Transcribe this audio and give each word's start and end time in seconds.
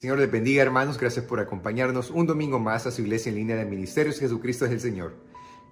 Señor 0.00 0.20
les 0.20 0.30
bendiga, 0.30 0.62
hermanos. 0.62 0.96
Gracias 0.96 1.24
por 1.24 1.40
acompañarnos 1.40 2.10
un 2.10 2.24
domingo 2.24 2.60
más 2.60 2.86
a 2.86 2.92
su 2.92 3.02
iglesia 3.02 3.30
en 3.30 3.34
línea 3.34 3.56
de 3.56 3.64
Ministerios 3.64 4.20
Jesucristo 4.20 4.64
es 4.64 4.70
el 4.70 4.78
Señor. 4.78 5.16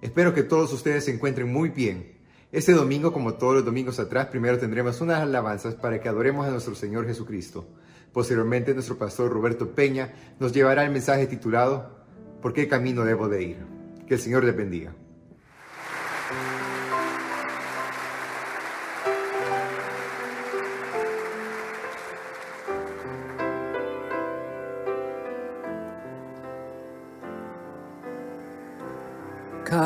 Espero 0.01 0.33
que 0.33 0.43
todos 0.43 0.73
ustedes 0.73 1.05
se 1.05 1.13
encuentren 1.13 1.49
muy 1.49 1.69
bien. 1.69 2.17
Este 2.51 2.73
domingo, 2.73 3.13
como 3.13 3.35
todos 3.35 3.53
los 3.55 3.63
domingos 3.63 4.01
atrás, 4.01 4.27
primero 4.27 4.59
tendremos 4.59 4.99
unas 4.99 5.21
alabanzas 5.21 5.75
para 5.75 6.01
que 6.01 6.09
adoremos 6.09 6.45
a 6.45 6.51
nuestro 6.51 6.75
Señor 6.75 7.07
Jesucristo. 7.07 7.69
Posteriormente, 8.11 8.73
nuestro 8.73 8.97
pastor 8.97 9.31
Roberto 9.31 9.73
Peña 9.73 10.13
nos 10.41 10.51
llevará 10.51 10.83
el 10.83 10.91
mensaje 10.91 11.25
titulado 11.27 12.05
¿Por 12.41 12.51
qué 12.51 12.67
camino 12.67 13.05
debo 13.05 13.29
de 13.29 13.43
ir? 13.43 13.57
Que 14.09 14.15
el 14.15 14.19
Señor 14.19 14.43
les 14.43 14.57
bendiga. 14.57 14.93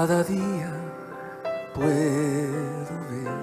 Cada 0.02 0.24
día 0.24 0.72
puedo 1.76 2.94
ver 3.12 3.38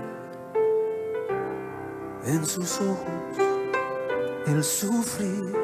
en 2.25 2.45
sus 2.45 2.81
ojos 2.81 3.39
el 4.45 4.65
sufrir. 4.65 5.55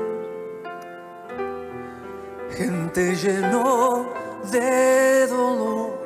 Gente 2.50 3.16
lleno 3.16 4.06
de 4.52 5.26
dolor 5.26 5.98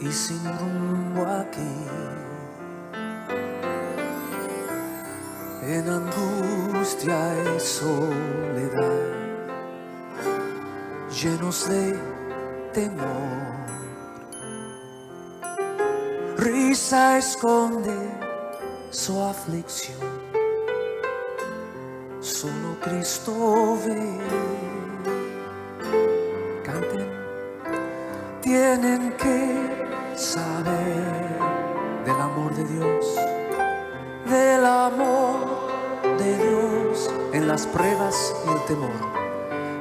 y 0.00 0.10
sin 0.10 0.42
rumbo 0.58 1.24
aquí. 1.24 1.86
En 5.62 5.88
angustia 5.88 7.32
y 7.44 7.60
soledad, 7.60 8.98
llenos 11.10 11.68
de 11.68 12.11
temor. 12.72 13.62
Risa 16.38 17.18
esconde 17.18 17.96
su 18.90 19.20
aflicción, 19.20 19.98
solo 22.20 22.76
Cristo 22.80 23.78
ve. 23.86 24.18
Canten, 26.64 27.08
tienen 28.40 29.12
que 29.12 30.16
saber 30.16 31.38
del 32.04 32.20
amor 32.20 32.54
de 32.54 32.64
Dios, 32.64 33.16
del 34.28 34.66
amor 34.66 36.18
de 36.18 36.36
Dios 36.38 37.10
en 37.32 37.48
las 37.48 37.66
pruebas 37.66 38.34
y 38.46 38.50
el 38.50 38.64
temor 38.64 39.22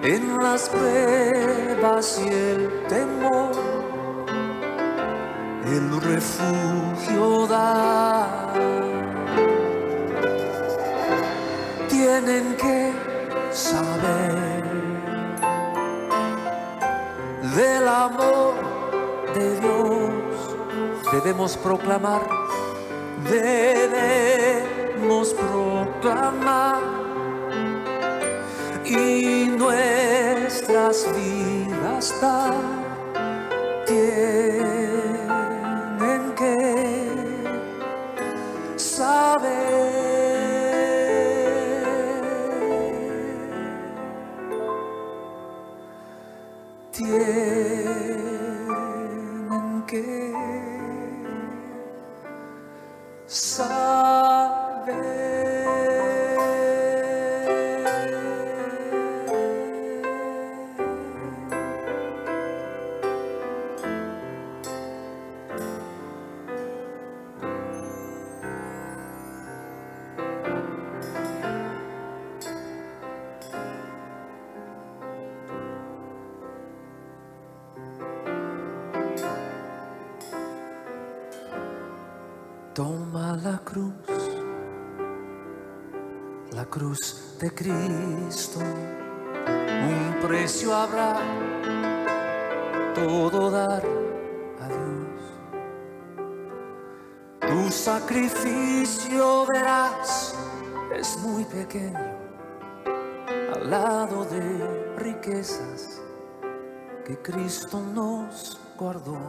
en 0.04 0.38
las 0.40 0.68
pruebas 0.70 2.20
y 2.26 2.28
el 2.28 2.70
temor, 2.70 2.81
el 5.66 6.02
refugio 6.02 7.48
da. 7.48 8.54
Tienen 11.90 12.56
que 12.58 12.94
saber 13.52 14.64
del 17.56 17.88
amor 17.88 18.54
de 19.36 19.60
Dios, 19.60 20.12
debemos 21.14 21.56
proclamar, 21.58 22.28
debemos 23.30 25.34
proclamar. 25.34 26.82
Y 28.84 29.46
nuestras 29.58 31.08
vidas 31.16 32.14
dar 32.22 32.81
tienen 34.02 35.11
Toma 82.74 83.36
la 83.44 83.58
cruz, 83.58 83.94
la 86.54 86.66
cruz 86.68 87.36
de 87.38 87.54
Cristo, 87.54 88.62
un 88.62 90.16
precio 90.26 90.74
habrá, 90.74 91.20
todo 92.96 93.52
dar 93.52 93.84
a 94.62 94.68
Dios. 94.70 95.22
Tu 97.42 97.72
sacrificio 97.72 99.46
verás 99.48 100.34
es 100.96 101.18
muy 101.18 101.44
pequeño 101.44 102.00
al 103.54 103.70
lado 103.70 104.24
de 104.24 104.96
riquezas 104.96 106.02
que 107.06 107.18
Cristo 107.18 107.82
nos 107.94 108.58
guardó. 108.78 109.20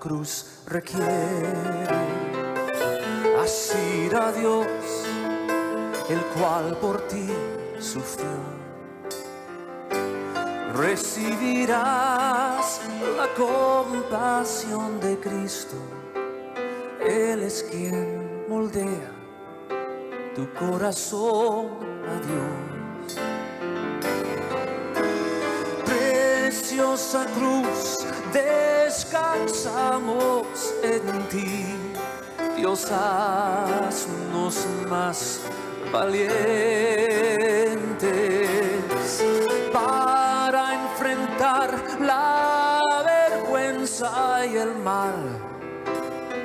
Cruz 0.00 0.64
requiere 0.66 1.86
asir 3.40 4.16
a 4.16 4.32
Dios, 4.32 4.66
el 6.08 6.18
cual 6.34 6.76
por 6.78 7.06
ti 7.06 7.28
sufrió. 7.78 8.58
Recibirás 10.74 12.80
la 13.16 13.28
compasión 13.36 14.98
de 15.00 15.16
Cristo. 15.20 15.76
Él 17.00 17.42
es 17.42 17.64
quien 17.70 18.48
moldea 18.48 19.12
tu 20.34 20.52
corazón 20.54 21.68
a 22.08 22.18
Dios. 22.26 22.80
Preciosa 26.70 27.26
cruz, 27.34 27.96
descansamos 28.32 30.72
en 30.84 31.02
ti. 31.28 31.74
Dios, 32.56 32.88
haznos 32.92 34.68
más 34.88 35.40
valientes 35.92 36.30
para 39.72 40.74
enfrentar 40.74 41.74
la 42.00 42.78
vergüenza 43.04 44.46
y 44.46 44.56
el 44.56 44.76
mal 44.76 45.16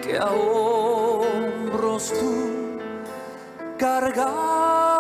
que 0.02 0.18
a 0.18 0.32
hombros 0.32 2.12
tú 2.20 2.80
cargaste. 3.78 4.95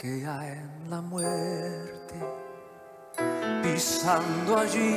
Que 0.00 0.26
hay 0.26 0.52
en 0.52 0.88
la 0.88 1.02
muerte, 1.02 2.14
pisando 3.62 4.56
allí 4.56 4.96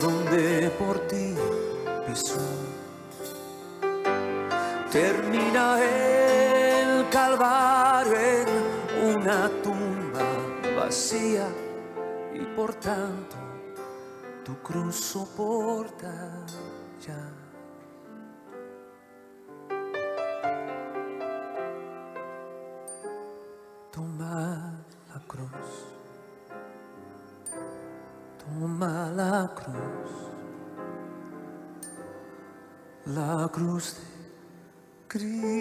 donde 0.00 0.70
por 0.78 0.98
ti 1.06 1.34
pisó. 2.06 2.40
Termina 4.90 5.84
el 5.84 7.10
calvario 7.10 8.16
en 8.16 9.16
una 9.18 9.50
tumba 9.62 10.24
vacía 10.74 11.46
y 12.32 12.40
por 12.56 12.72
tanto 12.72 13.36
tu 14.46 14.56
cruz 14.62 14.96
soporta 14.96 16.46
ya. 17.06 17.37
De 33.58 33.82
Cristo. 35.08 35.57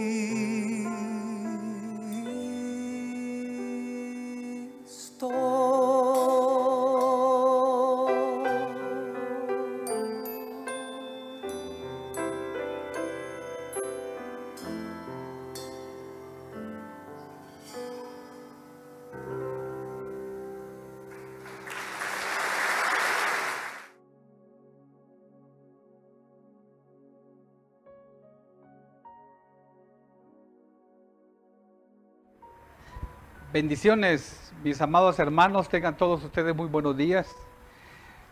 Bendiciones, 33.57 34.54
mis 34.63 34.80
amados 34.81 35.18
hermanos, 35.18 35.68
tengan 35.68 35.98
todos 35.98 36.24
ustedes 36.24 36.56
muy 36.56 36.68
buenos 36.68 36.95
días. 36.95 37.27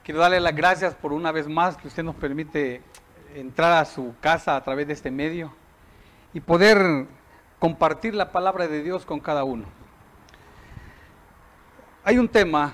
Quiero 0.04 0.20
darle 0.20 0.40
las 0.40 0.56
gracias 0.56 0.94
por 0.94 1.14
una 1.14 1.32
vez 1.32 1.48
más 1.48 1.78
que 1.78 1.88
usted 1.88 2.04
nos 2.04 2.14
permite 2.14 2.84
entrar 3.34 3.74
a 3.74 3.86
su 3.86 4.14
casa 4.22 4.56
a 4.56 4.64
través 4.64 4.86
de 4.86 4.94
este 4.94 5.10
medio 5.10 5.52
y 6.32 6.42
poder 6.42 7.08
compartir 7.58 8.14
la 8.14 8.32
palabra 8.32 8.68
de 8.68 8.84
Dios 8.84 9.04
con 9.04 9.20
cada 9.20 9.44
uno. 9.44 9.66
Hay 12.04 12.20
un 12.20 12.30
tema 12.30 12.74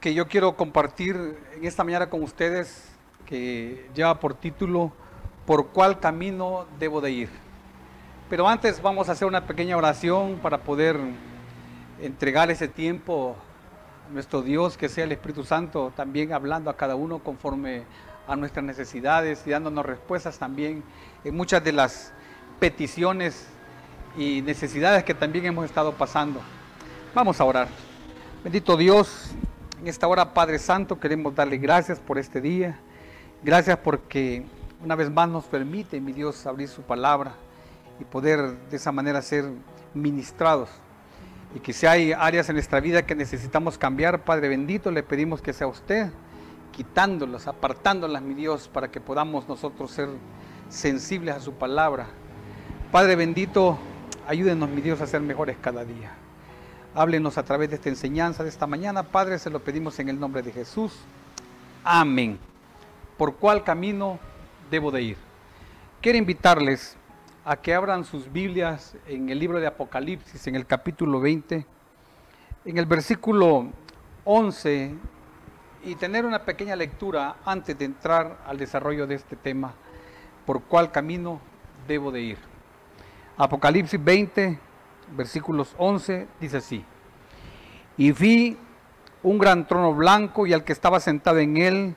que 0.00 0.14
yo 0.14 0.28
quiero 0.28 0.54
compartir 0.54 1.16
en 1.56 1.64
esta 1.64 1.82
mañana 1.82 2.08
con 2.08 2.22
ustedes 2.22 2.88
que 3.26 3.90
lleva 3.96 4.20
por 4.20 4.34
título 4.34 4.92
¿Por 5.44 5.66
cuál 5.70 5.98
camino 5.98 6.66
debo 6.78 7.00
de 7.00 7.10
ir? 7.10 7.30
Pero 8.28 8.48
antes 8.48 8.80
vamos 8.80 9.08
a 9.08 9.12
hacer 9.12 9.26
una 9.26 9.44
pequeña 9.44 9.76
oración 9.76 10.38
para 10.40 10.58
poder 10.58 10.96
entregar 12.02 12.50
ese 12.50 12.68
tiempo 12.68 13.36
a 14.08 14.12
nuestro 14.12 14.42
Dios, 14.42 14.76
que 14.76 14.88
sea 14.88 15.04
el 15.04 15.12
Espíritu 15.12 15.44
Santo 15.44 15.92
también 15.94 16.32
hablando 16.32 16.70
a 16.70 16.76
cada 16.76 16.96
uno 16.96 17.18
conforme 17.18 17.84
a 18.26 18.36
nuestras 18.36 18.64
necesidades 18.64 19.46
y 19.46 19.50
dándonos 19.50 19.84
respuestas 19.84 20.38
también 20.38 20.82
en 21.24 21.36
muchas 21.36 21.62
de 21.62 21.72
las 21.72 22.12
peticiones 22.58 23.46
y 24.16 24.42
necesidades 24.42 25.04
que 25.04 25.14
también 25.14 25.46
hemos 25.46 25.64
estado 25.64 25.92
pasando. 25.92 26.40
Vamos 27.14 27.40
a 27.40 27.44
orar. 27.44 27.68
Bendito 28.42 28.76
Dios, 28.76 29.32
en 29.80 29.88
esta 29.88 30.06
hora 30.08 30.32
Padre 30.32 30.58
Santo 30.58 30.98
queremos 30.98 31.34
darle 31.34 31.58
gracias 31.58 31.98
por 31.98 32.18
este 32.18 32.40
día. 32.40 32.78
Gracias 33.42 33.78
porque 33.78 34.44
una 34.82 34.94
vez 34.94 35.10
más 35.10 35.28
nos 35.28 35.44
permite, 35.44 36.00
mi 36.00 36.12
Dios, 36.12 36.46
abrir 36.46 36.68
su 36.68 36.82
palabra 36.82 37.34
y 37.98 38.04
poder 38.04 38.56
de 38.70 38.76
esa 38.76 38.92
manera 38.92 39.20
ser 39.22 39.50
ministrados 39.92 40.70
y 41.54 41.60
que 41.60 41.72
si 41.72 41.86
hay 41.86 42.12
áreas 42.12 42.48
en 42.48 42.54
nuestra 42.54 42.80
vida 42.80 43.04
que 43.04 43.14
necesitamos 43.14 43.76
cambiar, 43.76 44.24
Padre 44.24 44.48
bendito, 44.48 44.90
le 44.90 45.02
pedimos 45.02 45.42
que 45.42 45.52
sea 45.52 45.66
usted 45.66 46.10
quitándolas, 46.70 47.46
apartándolas, 47.48 48.22
mi 48.22 48.34
Dios, 48.34 48.68
para 48.68 48.90
que 48.90 49.00
podamos 49.00 49.48
nosotros 49.48 49.90
ser 49.90 50.08
sensibles 50.68 51.34
a 51.34 51.40
su 51.40 51.52
palabra. 51.52 52.06
Padre 52.92 53.16
bendito, 53.16 53.78
ayúdenos, 54.26 54.68
mi 54.70 54.80
Dios, 54.80 55.00
a 55.00 55.06
ser 55.06 55.20
mejores 55.20 55.56
cada 55.60 55.84
día. 55.84 56.12
Háblenos 56.94 57.38
a 57.38 57.44
través 57.44 57.70
de 57.70 57.76
esta 57.76 57.88
enseñanza 57.88 58.42
de 58.42 58.48
esta 58.48 58.66
mañana, 58.66 59.02
Padre, 59.02 59.38
se 59.38 59.50
lo 59.50 59.60
pedimos 59.60 59.98
en 59.98 60.08
el 60.08 60.18
nombre 60.18 60.42
de 60.42 60.52
Jesús. 60.52 60.96
Amén. 61.84 62.38
¿Por 63.16 63.36
cuál 63.36 63.64
camino 63.64 64.18
debo 64.70 64.90
de 64.90 65.02
ir? 65.02 65.16
Quiero 66.00 66.18
invitarles 66.18 66.96
a 67.44 67.56
que 67.56 67.74
abran 67.74 68.04
sus 68.04 68.30
Biblias 68.30 68.96
en 69.06 69.30
el 69.30 69.38
libro 69.38 69.60
de 69.60 69.66
Apocalipsis, 69.66 70.46
en 70.46 70.56
el 70.56 70.66
capítulo 70.66 71.20
20, 71.20 71.66
en 72.66 72.78
el 72.78 72.86
versículo 72.86 73.68
11, 74.24 74.94
y 75.82 75.94
tener 75.94 76.26
una 76.26 76.44
pequeña 76.44 76.76
lectura 76.76 77.36
antes 77.44 77.78
de 77.78 77.86
entrar 77.86 78.38
al 78.46 78.58
desarrollo 78.58 79.06
de 79.06 79.14
este 79.14 79.36
tema, 79.36 79.72
por 80.44 80.62
cuál 80.64 80.92
camino 80.92 81.40
debo 81.88 82.12
de 82.12 82.20
ir. 82.20 82.38
Apocalipsis 83.38 84.02
20, 84.02 84.58
versículos 85.16 85.74
11, 85.78 86.28
dice 86.40 86.58
así, 86.58 86.84
y 87.96 88.12
vi 88.12 88.58
un 89.22 89.38
gran 89.38 89.66
trono 89.66 89.94
blanco 89.94 90.46
y 90.46 90.52
al 90.52 90.64
que 90.64 90.72
estaba 90.72 91.00
sentado 91.00 91.38
en 91.38 91.56
él, 91.56 91.96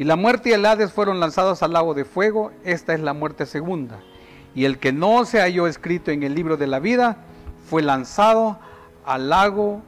Y 0.00 0.04
la 0.04 0.16
muerte 0.16 0.48
y 0.48 0.52
el 0.54 0.64
Hades 0.64 0.94
fueron 0.94 1.20
lanzados 1.20 1.62
al 1.62 1.74
lago 1.74 1.92
de 1.92 2.06
fuego, 2.06 2.52
esta 2.64 2.94
es 2.94 3.00
la 3.00 3.12
muerte 3.12 3.44
segunda. 3.44 4.00
Y 4.54 4.64
el 4.64 4.78
que 4.78 4.92
no 4.92 5.26
se 5.26 5.40
halló 5.40 5.66
escrito 5.66 6.10
en 6.10 6.22
el 6.22 6.34
libro 6.34 6.56
de 6.56 6.66
la 6.66 6.78
vida 6.78 7.18
fue 7.68 7.82
lanzado 7.82 8.58
al 9.04 9.28
lago 9.28 9.82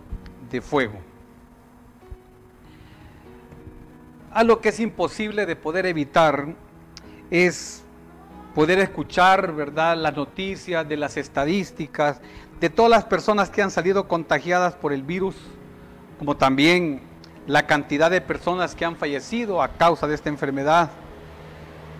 de 0.50 0.60
fuego. 0.60 0.98
Algo 4.32 4.60
que 4.60 4.68
es 4.68 4.80
imposible 4.80 5.46
de 5.46 5.56
poder 5.56 5.86
evitar 5.86 6.56
es 7.30 7.82
poder 8.54 8.80
escuchar, 8.80 9.54
¿verdad?, 9.54 9.96
las 9.96 10.14
noticias 10.14 10.86
de 10.86 10.98
las 10.98 11.16
estadísticas 11.16 12.20
de 12.60 12.68
todas 12.68 12.90
las 12.90 13.04
personas 13.04 13.48
que 13.48 13.62
han 13.62 13.70
salido 13.70 14.08
contagiadas 14.08 14.74
por 14.74 14.92
el 14.92 15.04
virus, 15.04 15.36
como 16.18 16.36
también 16.36 17.00
la 17.46 17.66
cantidad 17.66 18.10
de 18.10 18.20
personas 18.20 18.74
que 18.74 18.84
han 18.84 18.96
fallecido 18.96 19.62
a 19.62 19.68
causa 19.68 20.06
de 20.06 20.14
esta 20.14 20.28
enfermedad. 20.28 20.90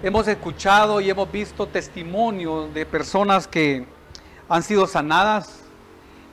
Hemos 0.03 0.29
escuchado 0.29 1.01
y 1.01 1.11
hemos 1.11 1.31
visto 1.31 1.67
testimonios 1.67 2.73
de 2.75 2.87
personas 2.87 3.47
que 3.47 3.85
han 4.49 4.63
sido 4.63 4.87
sanadas 4.87 5.61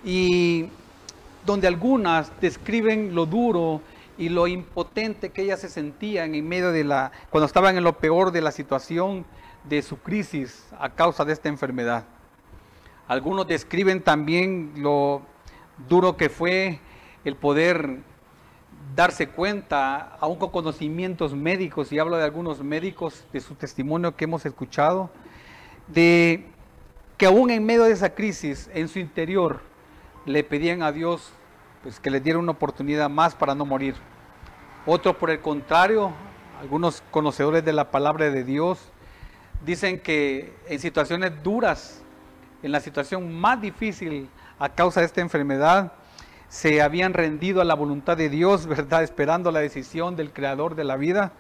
y 0.04 0.68
donde 1.46 1.68
algunas 1.68 2.32
describen 2.42 3.16
lo 3.16 3.26
duro 3.26 3.82
y 4.18 4.30
lo 4.30 4.48
impotente 4.48 5.30
que 5.30 5.44
ellas 5.44 5.62
se 5.62 5.70
sentían 5.70 6.36
en 6.36 6.48
medio 6.48 6.72
de 6.72 6.84
la 6.84 7.12
cuando 7.30 7.46
estaban 7.46 7.78
en 7.78 7.84
lo 7.84 7.98
peor 7.98 8.32
de 8.32 8.42
la 8.42 8.52
situación 8.52 9.26
de 9.64 9.82
su 9.82 9.98
crisis 9.98 10.66
a 10.80 10.90
causa 10.90 11.26
de 11.26 11.34
esta 11.34 11.50
enfermedad. 11.50 12.06
Algunos 13.08 13.48
describen 13.48 14.02
también 14.02 14.74
lo 14.78 15.22
duro 15.88 16.18
que 16.18 16.30
fue 16.30 16.80
el 17.24 17.36
poder 17.36 18.00
darse 18.96 19.28
cuenta, 19.28 20.18
aún 20.20 20.38
con 20.38 20.50
conocimientos 20.50 21.34
médicos, 21.34 21.92
y 21.92 22.00
hablo 22.00 22.18
de 22.18 22.24
algunos 22.24 22.64
médicos, 22.64 23.26
de 23.32 23.40
su 23.40 23.56
testimonio 23.56 24.16
que 24.16 24.26
hemos 24.26 24.46
escuchado, 24.46 25.10
de 25.88 26.46
que 27.18 27.26
aún 27.26 27.50
en 27.50 27.66
medio 27.66 27.84
de 27.84 27.92
esa 27.92 28.14
crisis, 28.16 28.70
en 28.74 28.88
su 28.88 29.00
interior, 29.00 29.62
le 30.26 30.44
pedían 30.44 30.84
a 30.84 30.92
Dios 30.92 31.32
pues, 31.84 32.00
que 32.00 32.10
le 32.10 32.20
diera 32.20 32.40
una 32.40 32.52
oportunidad 32.52 33.10
más 33.10 33.36
para 33.36 33.56
no 33.56 33.66
morir. 33.66 33.96
Otros, 34.86 35.16
por 35.16 35.30
el 35.30 35.40
contrario, 35.40 36.12
algunos 36.60 37.04
conocedores 37.12 37.64
de 37.64 37.74
la 37.74 37.92
palabra 37.92 38.30
de 38.30 38.44
Dios, 38.44 38.80
dicen 39.66 40.00
que 40.00 40.54
en 40.68 40.80
situaciones 40.80 41.32
duras, 41.44 42.02
en 42.64 42.72
la 42.72 42.80
situación 42.80 43.34
más 43.34 43.62
difícil 43.62 44.30
a 44.58 44.70
causa 44.70 45.00
de 45.00 45.06
esta 45.06 45.22
enfermedad, 45.22 45.94
se 46.50 46.82
habían 46.82 47.14
rendido 47.14 47.62
a 47.62 47.66
la 47.66 47.76
voluntad 47.76 48.18
de 48.18 48.30
Dios, 48.30 48.66
¿verdad? 48.66 49.04
Esperando 49.04 49.52
la 49.52 49.60
decisión 49.60 50.16
del 50.16 50.34
creador 50.34 50.76
de 50.76 50.84
la 50.84 50.98
vida. 50.98 51.32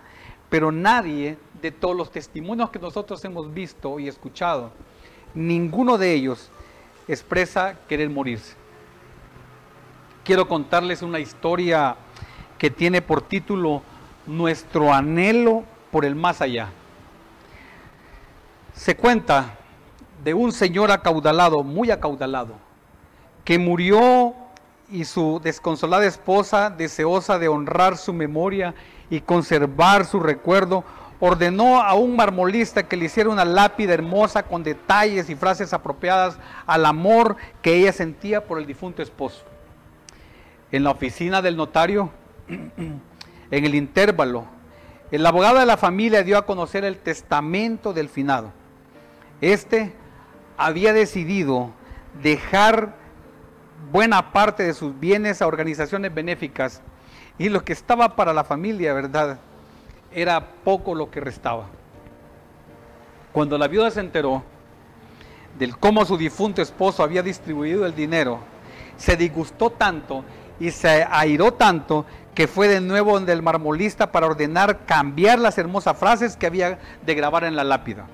Pero 0.49 0.71
nadie 0.71 1.37
de 1.61 1.71
todos 1.71 1.95
los 1.95 2.11
testimonios 2.11 2.69
que 2.69 2.79
nosotros 2.79 3.23
hemos 3.25 3.53
visto 3.53 3.99
y 3.99 4.07
escuchado, 4.07 4.71
ninguno 5.33 5.97
de 5.97 6.13
ellos 6.13 6.49
expresa 7.07 7.75
querer 7.87 8.09
morirse. 8.09 8.55
Quiero 10.23 10.47
contarles 10.47 11.01
una 11.01 11.19
historia 11.19 11.95
que 12.57 12.69
tiene 12.69 13.01
por 13.01 13.21
título 13.21 13.81
nuestro 14.27 14.93
anhelo 14.93 15.63
por 15.91 16.05
el 16.05 16.15
más 16.15 16.41
allá. 16.41 16.69
Se 18.73 18.95
cuenta 18.95 19.57
de 20.23 20.33
un 20.33 20.51
señor 20.51 20.91
acaudalado, 20.91 21.63
muy 21.63 21.89
acaudalado, 21.89 22.53
que 23.43 23.57
murió 23.57 24.35
y 24.91 25.05
su 25.05 25.39
desconsolada 25.43 26.05
esposa, 26.05 26.69
deseosa 26.69 27.39
de 27.39 27.47
honrar 27.47 27.97
su 27.97 28.13
memoria 28.13 28.73
y 29.09 29.21
conservar 29.21 30.05
su 30.05 30.19
recuerdo, 30.19 30.83
ordenó 31.19 31.81
a 31.81 31.93
un 31.93 32.15
marmolista 32.15 32.87
que 32.87 32.95
le 32.95 33.05
hiciera 33.05 33.29
una 33.29 33.45
lápida 33.45 33.93
hermosa 33.93 34.43
con 34.43 34.63
detalles 34.63 35.29
y 35.29 35.35
frases 35.35 35.73
apropiadas 35.73 36.37
al 36.65 36.85
amor 36.85 37.35
que 37.61 37.75
ella 37.75 37.91
sentía 37.91 38.45
por 38.45 38.57
el 38.57 38.65
difunto 38.65 39.01
esposo. 39.01 39.43
En 40.71 40.83
la 40.83 40.91
oficina 40.91 41.41
del 41.41 41.57
notario, 41.57 42.09
en 42.47 43.01
el 43.65 43.75
intervalo, 43.75 44.45
el 45.11 45.25
abogado 45.25 45.59
de 45.59 45.65
la 45.65 45.77
familia 45.77 46.23
dio 46.23 46.37
a 46.37 46.45
conocer 46.45 46.85
el 46.85 46.97
testamento 46.97 47.93
del 47.93 48.09
finado. 48.09 48.51
Este 49.41 49.93
había 50.57 50.93
decidido 50.93 51.71
dejar 52.21 52.98
buena 53.91 54.31
parte 54.31 54.63
de 54.63 54.73
sus 54.73 54.97
bienes 54.99 55.41
a 55.41 55.47
organizaciones 55.47 56.13
benéficas 56.13 56.81
y 57.37 57.49
lo 57.49 57.63
que 57.63 57.73
estaba 57.73 58.15
para 58.15 58.33
la 58.33 58.43
familia, 58.43 58.93
¿verdad? 58.93 59.39
Era 60.11 60.45
poco 60.63 60.93
lo 60.93 61.09
que 61.09 61.21
restaba. 61.21 61.67
Cuando 63.31 63.57
la 63.57 63.67
viuda 63.67 63.91
se 63.91 64.01
enteró 64.01 64.43
del 65.57 65.77
cómo 65.77 66.05
su 66.05 66.17
difunto 66.17 66.61
esposo 66.61 67.03
había 67.03 67.23
distribuido 67.23 67.85
el 67.85 67.95
dinero, 67.95 68.39
se 68.97 69.15
disgustó 69.15 69.69
tanto 69.69 70.23
y 70.59 70.71
se 70.71 71.05
airó 71.09 71.53
tanto 71.53 72.05
que 72.35 72.47
fue 72.47 72.67
de 72.67 72.81
nuevo 72.81 73.13
donde 73.13 73.33
el 73.33 73.41
marmolista 73.41 74.11
para 74.11 74.27
ordenar 74.27 74.85
cambiar 74.85 75.39
las 75.39 75.57
hermosas 75.57 75.97
frases 75.97 76.35
que 76.35 76.47
había 76.47 76.79
de 77.05 77.15
grabar 77.15 77.43
en 77.43 77.55
la 77.55 77.63
lápida. 77.63 78.07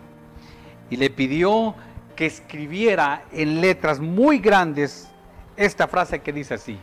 Y 0.89 0.97
le 0.97 1.09
pidió 1.09 1.75
que 2.15 2.25
escribiera 2.25 3.23
en 3.31 3.61
letras 3.61 3.99
muy 3.99 4.39
grandes 4.39 5.09
esta 5.57 5.87
frase 5.87 6.19
que 6.19 6.33
dice 6.33 6.55
así, 6.55 6.79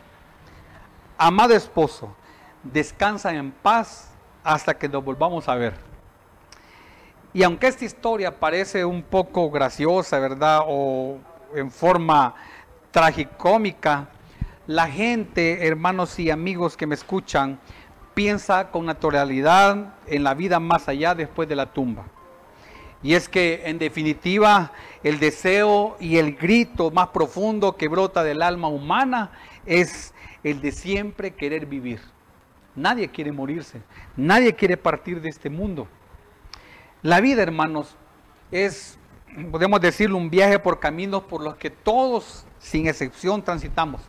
amado 1.17 1.53
esposo, 1.53 2.15
descansa 2.63 3.33
en 3.33 3.51
paz 3.51 4.11
hasta 4.43 4.77
que 4.77 4.89
nos 4.89 5.03
volvamos 5.03 5.47
a 5.47 5.55
ver. 5.55 5.73
Y 7.33 7.43
aunque 7.43 7.67
esta 7.67 7.85
historia 7.85 8.39
parece 8.39 8.85
un 8.85 9.01
poco 9.01 9.49
graciosa, 9.49 10.19
¿verdad? 10.19 10.61
O 10.67 11.17
en 11.55 11.71
forma 11.71 12.35
tragicómica, 12.91 14.09
la 14.67 14.87
gente, 14.87 15.67
hermanos 15.67 16.19
y 16.19 16.29
amigos 16.29 16.77
que 16.77 16.87
me 16.87 16.95
escuchan, 16.95 17.59
piensa 18.13 18.69
con 18.69 18.85
naturalidad 18.85 19.95
en 20.05 20.23
la 20.23 20.35
vida 20.35 20.59
más 20.59 20.87
allá 20.87 21.15
después 21.15 21.49
de 21.49 21.55
la 21.55 21.65
tumba. 21.73 22.05
Y 23.03 23.15
es 23.15 23.27
que 23.27 23.63
en 23.65 23.77
definitiva 23.77 24.71
el 25.03 25.19
deseo 25.19 25.97
y 25.99 26.17
el 26.17 26.35
grito 26.35 26.89
más 26.89 27.09
profundo 27.09 27.75
que 27.75 27.89
brota 27.89 28.23
del 28.23 28.41
alma 28.41 28.69
humana 28.69 29.31
es 29.65 30.13
el 30.43 30.61
de 30.61 30.71
siempre 30.71 31.31
querer 31.31 31.65
vivir. 31.65 31.99
Nadie 32.75 33.09
quiere 33.09 33.31
morirse, 33.31 33.81
nadie 34.15 34.55
quiere 34.55 34.77
partir 34.77 35.21
de 35.21 35.29
este 35.29 35.49
mundo. 35.49 35.87
La 37.01 37.19
vida, 37.19 37.43
hermanos, 37.43 37.97
es, 38.49 38.97
podemos 39.51 39.81
decirlo, 39.81 40.17
un 40.17 40.29
viaje 40.29 40.57
por 40.57 40.79
caminos 40.79 41.23
por 41.23 41.43
los 41.43 41.55
que 41.57 41.69
todos, 41.69 42.45
sin 42.57 42.87
excepción, 42.87 43.43
transitamos. 43.43 44.01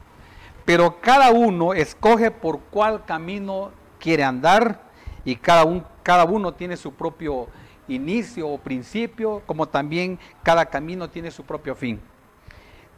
Pero 0.64 1.00
cada 1.00 1.30
uno 1.30 1.74
escoge 1.74 2.30
por 2.30 2.60
cuál 2.70 3.04
camino 3.04 3.72
quiere 3.98 4.22
andar 4.22 4.80
y 5.24 5.36
cada, 5.36 5.64
un, 5.64 5.84
cada 6.02 6.24
uno 6.24 6.54
tiene 6.54 6.76
su 6.76 6.92
propio 6.94 7.48
inicio 7.88 8.48
o 8.48 8.58
principio, 8.58 9.42
como 9.46 9.66
también 9.66 10.18
cada 10.42 10.66
camino 10.66 11.10
tiene 11.10 11.30
su 11.30 11.44
propio 11.44 11.74
fin. 11.74 12.00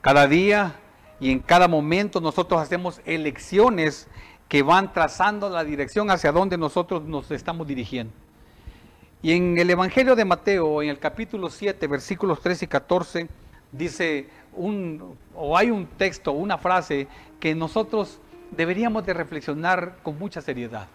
Cada 0.00 0.26
día 0.26 0.76
y 1.18 1.30
en 1.30 1.40
cada 1.40 1.68
momento 1.68 2.20
nosotros 2.20 2.60
hacemos 2.60 3.00
elecciones 3.04 4.08
que 4.48 4.62
van 4.62 4.92
trazando 4.92 5.48
la 5.48 5.64
dirección 5.64 6.10
hacia 6.10 6.32
donde 6.32 6.56
nosotros 6.56 7.02
nos 7.02 7.30
estamos 7.30 7.66
dirigiendo. 7.66 8.12
Y 9.22 9.32
en 9.32 9.58
el 9.58 9.70
Evangelio 9.70 10.14
de 10.14 10.24
Mateo, 10.24 10.82
en 10.82 10.90
el 10.90 10.98
capítulo 10.98 11.50
7, 11.50 11.86
versículos 11.88 12.40
13 12.40 12.66
y 12.66 12.68
14, 12.68 13.28
dice 13.72 14.28
un, 14.52 15.16
o 15.34 15.56
hay 15.56 15.70
un 15.70 15.86
texto, 15.86 16.32
una 16.32 16.58
frase 16.58 17.08
que 17.40 17.54
nosotros 17.54 18.20
deberíamos 18.50 19.04
de 19.04 19.14
reflexionar 19.14 19.96
con 20.02 20.18
mucha 20.18 20.40
seriedad. 20.40 20.86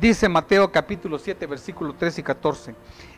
Dice 0.00 0.28
Mateo 0.28 0.72
capítulo 0.72 1.18
7, 1.18 1.46
versículos 1.46 1.96
13 1.98 2.20
y 2.22 2.24
14. 2.24 2.74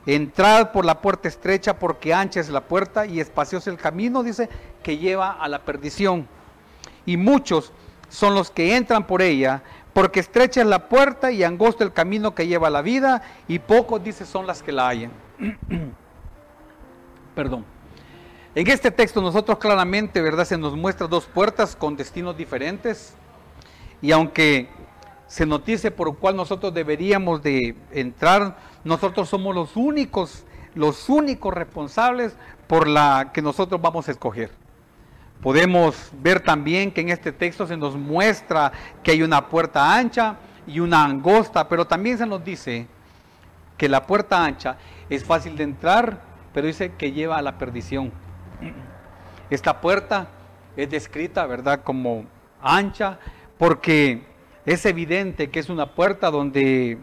Entrad 0.06 0.72
por 0.72 0.84
la 0.84 1.00
puerta 1.00 1.28
estrecha 1.28 1.78
porque 1.78 2.12
ancha 2.12 2.40
es 2.40 2.50
la 2.50 2.60
puerta 2.60 3.06
y 3.06 3.20
espacioso 3.20 3.70
el 3.70 3.78
camino, 3.78 4.22
dice, 4.22 4.48
que 4.82 4.98
lleva 4.98 5.32
a 5.32 5.48
la 5.48 5.64
perdición. 5.64 6.28
Y 7.06 7.16
muchos 7.16 7.72
son 8.08 8.34
los 8.34 8.50
que 8.50 8.76
entran 8.76 9.06
por 9.06 9.22
ella, 9.22 9.62
porque 9.92 10.20
estrecha 10.20 10.60
es 10.60 10.66
la 10.66 10.88
puerta 10.88 11.30
y 11.30 11.42
angosto 11.42 11.84
el 11.84 11.92
camino 11.92 12.34
que 12.34 12.46
lleva 12.46 12.68
a 12.68 12.70
la 12.70 12.82
vida, 12.82 13.22
y 13.48 13.58
pocos, 13.58 14.02
dice, 14.04 14.26
son 14.26 14.46
las 14.46 14.62
que 14.62 14.72
la 14.72 14.88
hallan. 14.88 15.12
Perdón. 17.34 17.64
En 18.54 18.68
este 18.68 18.90
texto 18.90 19.20
nosotros 19.20 19.58
claramente, 19.58 20.20
¿verdad? 20.20 20.44
Se 20.44 20.56
nos 20.56 20.76
muestra 20.76 21.08
dos 21.08 21.24
puertas 21.24 21.74
con 21.74 21.96
destinos 21.96 22.36
diferentes. 22.36 23.14
Y 24.00 24.12
aunque 24.12 24.68
se 25.26 25.46
notice 25.46 25.90
por 25.90 26.18
cuál 26.18 26.36
nosotros 26.36 26.72
deberíamos 26.74 27.42
de 27.42 27.76
entrar, 27.92 28.56
nosotros 28.84 29.28
somos 29.28 29.54
los 29.54 29.76
únicos, 29.76 30.44
los 30.74 31.08
únicos 31.08 31.52
responsables 31.54 32.36
por 32.66 32.86
la 32.86 33.30
que 33.32 33.42
nosotros 33.42 33.80
vamos 33.80 34.08
a 34.08 34.12
escoger. 34.12 34.50
Podemos 35.42 36.10
ver 36.22 36.40
también 36.40 36.90
que 36.90 37.02
en 37.02 37.10
este 37.10 37.32
texto 37.32 37.66
se 37.66 37.76
nos 37.76 37.96
muestra 37.96 38.72
que 39.02 39.10
hay 39.10 39.22
una 39.22 39.48
puerta 39.48 39.94
ancha 39.94 40.36
y 40.66 40.80
una 40.80 41.04
angosta, 41.04 41.68
pero 41.68 41.86
también 41.86 42.16
se 42.16 42.26
nos 42.26 42.44
dice 42.44 42.86
que 43.76 43.88
la 43.88 44.06
puerta 44.06 44.42
ancha 44.42 44.78
es 45.10 45.24
fácil 45.24 45.56
de 45.56 45.64
entrar, 45.64 46.22
pero 46.52 46.66
dice 46.66 46.92
que 46.92 47.12
lleva 47.12 47.36
a 47.36 47.42
la 47.42 47.58
perdición. 47.58 48.12
Esta 49.50 49.80
puerta 49.80 50.28
es 50.76 50.88
descrita, 50.90 51.44
¿verdad?, 51.46 51.82
como 51.84 52.24
ancha, 52.62 53.18
porque 53.58 54.33
es 54.66 54.86
evidente 54.86 55.50
que 55.50 55.60
es 55.60 55.68
una 55.68 55.94
puerta 55.94 56.30
donde 56.30 56.98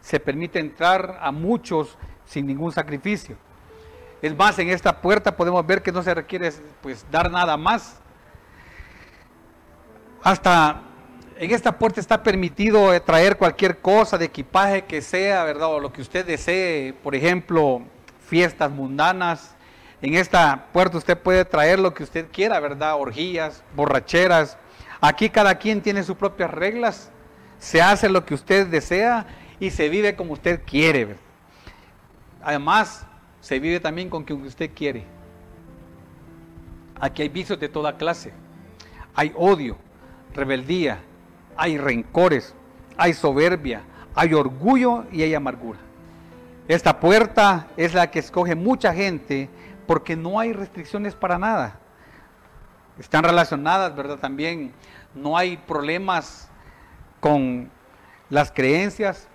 se 0.00 0.20
permite 0.20 0.58
entrar 0.58 1.18
a 1.20 1.32
muchos 1.32 1.96
sin 2.24 2.46
ningún 2.46 2.72
sacrificio. 2.72 3.36
Es 4.20 4.36
más, 4.36 4.58
en 4.58 4.70
esta 4.70 5.00
puerta 5.00 5.36
podemos 5.36 5.66
ver 5.66 5.82
que 5.82 5.92
no 5.92 6.02
se 6.02 6.14
requiere 6.14 6.52
pues 6.82 7.04
dar 7.10 7.30
nada 7.30 7.56
más. 7.56 8.00
Hasta 10.22 10.82
en 11.36 11.50
esta 11.50 11.76
puerta 11.78 12.00
está 12.00 12.22
permitido 12.22 13.00
traer 13.02 13.36
cualquier 13.36 13.78
cosa 13.78 14.16
de 14.16 14.26
equipaje 14.26 14.84
que 14.84 15.02
sea, 15.02 15.44
¿verdad? 15.44 15.68
O 15.68 15.80
lo 15.80 15.92
que 15.92 16.00
usted 16.00 16.24
desee, 16.24 16.94
por 17.02 17.14
ejemplo, 17.14 17.82
fiestas 18.26 18.70
mundanas. 18.70 19.54
En 20.00 20.14
esta 20.14 20.66
puerta 20.72 20.98
usted 20.98 21.18
puede 21.18 21.44
traer 21.44 21.78
lo 21.78 21.92
que 21.92 22.02
usted 22.02 22.26
quiera, 22.32 22.60
¿verdad? 22.60 22.96
Orgías, 22.96 23.62
borracheras, 23.74 24.56
Aquí 25.06 25.28
cada 25.28 25.56
quien 25.56 25.82
tiene 25.82 26.02
sus 26.02 26.16
propias 26.16 26.50
reglas, 26.50 27.10
se 27.58 27.82
hace 27.82 28.08
lo 28.08 28.24
que 28.24 28.32
usted 28.32 28.68
desea 28.68 29.26
y 29.60 29.68
se 29.68 29.90
vive 29.90 30.16
como 30.16 30.32
usted 30.32 30.62
quiere. 30.64 31.16
Además, 32.42 33.06
se 33.42 33.58
vive 33.58 33.80
también 33.80 34.08
con 34.08 34.24
quien 34.24 34.40
usted 34.40 34.70
quiere. 34.74 35.04
Aquí 36.98 37.20
hay 37.20 37.28
vicios 37.28 37.60
de 37.60 37.68
toda 37.68 37.98
clase. 37.98 38.32
Hay 39.14 39.34
odio, 39.36 39.76
rebeldía, 40.32 41.00
hay 41.54 41.76
rencores, 41.76 42.54
hay 42.96 43.12
soberbia, 43.12 43.82
hay 44.14 44.32
orgullo 44.32 45.04
y 45.12 45.20
hay 45.20 45.34
amargura. 45.34 45.80
Esta 46.66 46.98
puerta 46.98 47.68
es 47.76 47.92
la 47.92 48.10
que 48.10 48.20
escoge 48.20 48.54
mucha 48.54 48.94
gente 48.94 49.50
porque 49.86 50.16
no 50.16 50.40
hay 50.40 50.54
restricciones 50.54 51.14
para 51.14 51.38
nada. 51.38 51.83
Están 52.98 53.24
relacionadas, 53.24 53.94
¿verdad? 53.96 54.18
También 54.18 54.72
no 55.14 55.36
hay 55.36 55.56
problemas 55.56 56.48
con 57.20 57.70
las 58.30 58.52
creencias, 58.52 59.28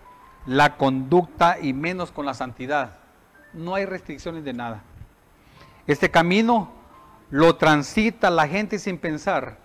la 0.45 0.77
conducta 0.77 1.57
y 1.59 1.73
menos 1.73 2.11
con 2.11 2.25
la 2.25 2.33
santidad. 2.33 2.97
No 3.53 3.75
hay 3.75 3.85
restricciones 3.85 4.43
de 4.43 4.53
nada. 4.53 4.81
Este 5.87 6.09
camino 6.09 6.71
lo 7.29 7.55
transita 7.55 8.29
la 8.29 8.47
gente 8.47 8.79
sin 8.79 8.97
pensar 8.97 9.57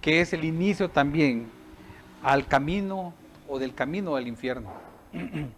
que 0.00 0.20
es 0.20 0.32
el 0.32 0.44
inicio 0.44 0.90
también 0.90 1.50
al 2.22 2.46
camino 2.46 3.14
o 3.48 3.58
del 3.58 3.74
camino 3.74 4.16
del 4.16 4.28
infierno. 4.28 4.70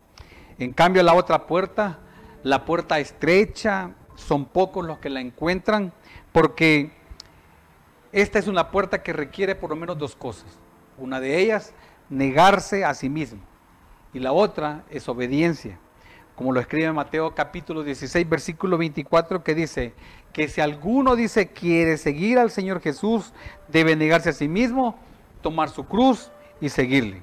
En 0.57 0.73
cambio 0.73 1.03
la 1.03 1.15
otra 1.15 1.49
puerta, 1.49 1.99
la 2.45 2.65
puerta 2.65 3.01
estrecha, 3.01 3.91
son 4.15 4.45
pocos 4.45 4.87
los 4.87 4.99
que 4.99 5.11
la 5.11 5.21
encuentran 5.21 5.93
porque 6.31 6.93
esta 8.15 8.39
es 8.39 8.47
una 8.47 8.71
puerta 8.71 9.03
que 9.03 9.13
requiere 9.13 9.57
por 9.57 9.71
lo 9.71 9.77
menos 9.77 9.99
dos 9.99 10.15
cosas. 10.15 10.47
Una 10.99 11.19
de 11.19 11.41
ellas, 11.41 11.75
negarse 12.09 12.85
a 12.85 12.95
sí 12.95 13.09
mismo. 13.09 13.41
y 14.13 14.21
la 14.21 14.33
otra 14.33 14.85
es 14.91 15.09
obediencia. 15.09 15.81
Como 16.37 16.53
lo 16.53 16.61
escribe 16.61 16.93
Mateo 16.93 17.35
capítulo 17.35 17.83
16, 17.83 18.29
versículo 18.29 18.79
24, 18.79 19.43
que 19.43 19.57
dice 19.57 19.95
que 20.33 20.47
si 20.47 20.61
alguno 20.61 21.17
dice 21.17 21.49
quiere 21.49 21.97
seguir 21.97 22.39
al 22.39 22.53
Señor 22.53 22.81
Jesús, 22.81 23.33
debe 23.67 23.97
negarse 23.97 24.29
a 24.31 24.33
sí 24.33 24.47
mismo, 24.47 24.97
tomar 25.43 25.69
su 25.69 25.85
cruz 25.85 26.31
y 26.61 26.69
seguirle. 26.69 27.21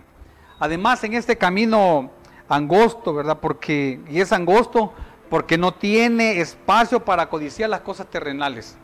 Además, 0.60 1.02
en 1.06 1.14
este 1.14 1.38
camino 1.38 2.12
angosto, 2.50 3.14
¿verdad? 3.14 3.40
Porque, 3.40 4.02
y 4.10 4.20
es 4.20 4.34
angosto 4.34 4.94
porque 5.30 5.58
no 5.58 5.74
tiene 5.74 6.42
espacio 6.42 7.06
para 7.06 7.30
codiciar 7.30 7.70
las 7.70 7.80
cosas 7.80 8.08
terrenales. 8.10 8.78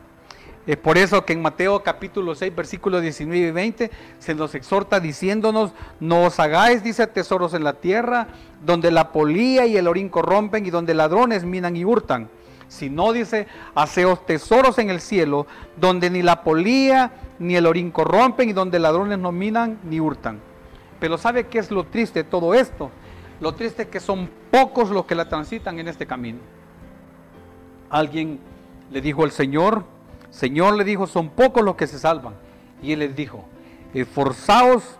Es 0.66 0.76
por 0.76 0.98
eso 0.98 1.24
que 1.24 1.32
en 1.32 1.40
Mateo 1.40 1.82
capítulo 1.82 2.34
6, 2.34 2.54
versículos 2.54 3.00
19 3.00 3.48
y 3.48 3.50
20 3.50 3.90
se 4.18 4.34
nos 4.34 4.54
exhorta 4.54 5.00
diciéndonos, 5.00 5.72
no 5.98 6.24
os 6.24 6.38
hagáis, 6.38 6.82
dice, 6.82 7.06
tesoros 7.06 7.54
en 7.54 7.64
la 7.64 7.74
tierra, 7.74 8.28
donde 8.64 8.90
la 8.90 9.12
polía 9.12 9.66
y 9.66 9.76
el 9.76 9.88
orín 9.88 10.10
corrompen 10.10 10.66
y 10.66 10.70
donde 10.70 10.92
ladrones 10.94 11.44
minan 11.44 11.76
y 11.76 11.84
hurtan. 11.84 12.28
Si 12.68 12.90
no, 12.90 13.14
dice, 13.14 13.46
haceos 13.74 14.26
tesoros 14.26 14.78
en 14.78 14.90
el 14.90 15.00
cielo, 15.00 15.46
donde 15.78 16.10
ni 16.10 16.22
la 16.22 16.42
polía 16.42 17.12
ni 17.38 17.56
el 17.56 17.64
orín 17.64 17.90
corrompen 17.90 18.50
y 18.50 18.52
donde 18.52 18.78
ladrones 18.78 19.18
no 19.18 19.32
minan 19.32 19.78
ni 19.84 20.00
hurtan. 20.00 20.40
Pero 21.00 21.16
¿sabe 21.16 21.46
qué 21.46 21.60
es 21.60 21.70
lo 21.70 21.84
triste 21.84 22.24
de 22.24 22.28
todo 22.28 22.52
esto? 22.52 22.90
Lo 23.40 23.54
triste 23.54 23.82
es 23.82 23.88
que 23.88 24.00
son 24.00 24.28
pocos 24.50 24.90
los 24.90 25.06
que 25.06 25.14
la 25.14 25.28
transitan 25.28 25.78
en 25.78 25.88
este 25.88 26.06
camino. 26.06 26.40
Alguien 27.88 28.38
le 28.90 29.00
dijo 29.00 29.24
al 29.24 29.30
Señor, 29.30 29.84
Señor 30.30 30.76
le 30.76 30.84
dijo, 30.84 31.06
son 31.06 31.30
pocos 31.30 31.64
los 31.64 31.76
que 31.76 31.86
se 31.86 31.98
salvan. 31.98 32.34
Y 32.82 32.92
él 32.92 33.00
les 33.00 33.16
dijo, 33.16 33.44
esforzaos 33.94 34.98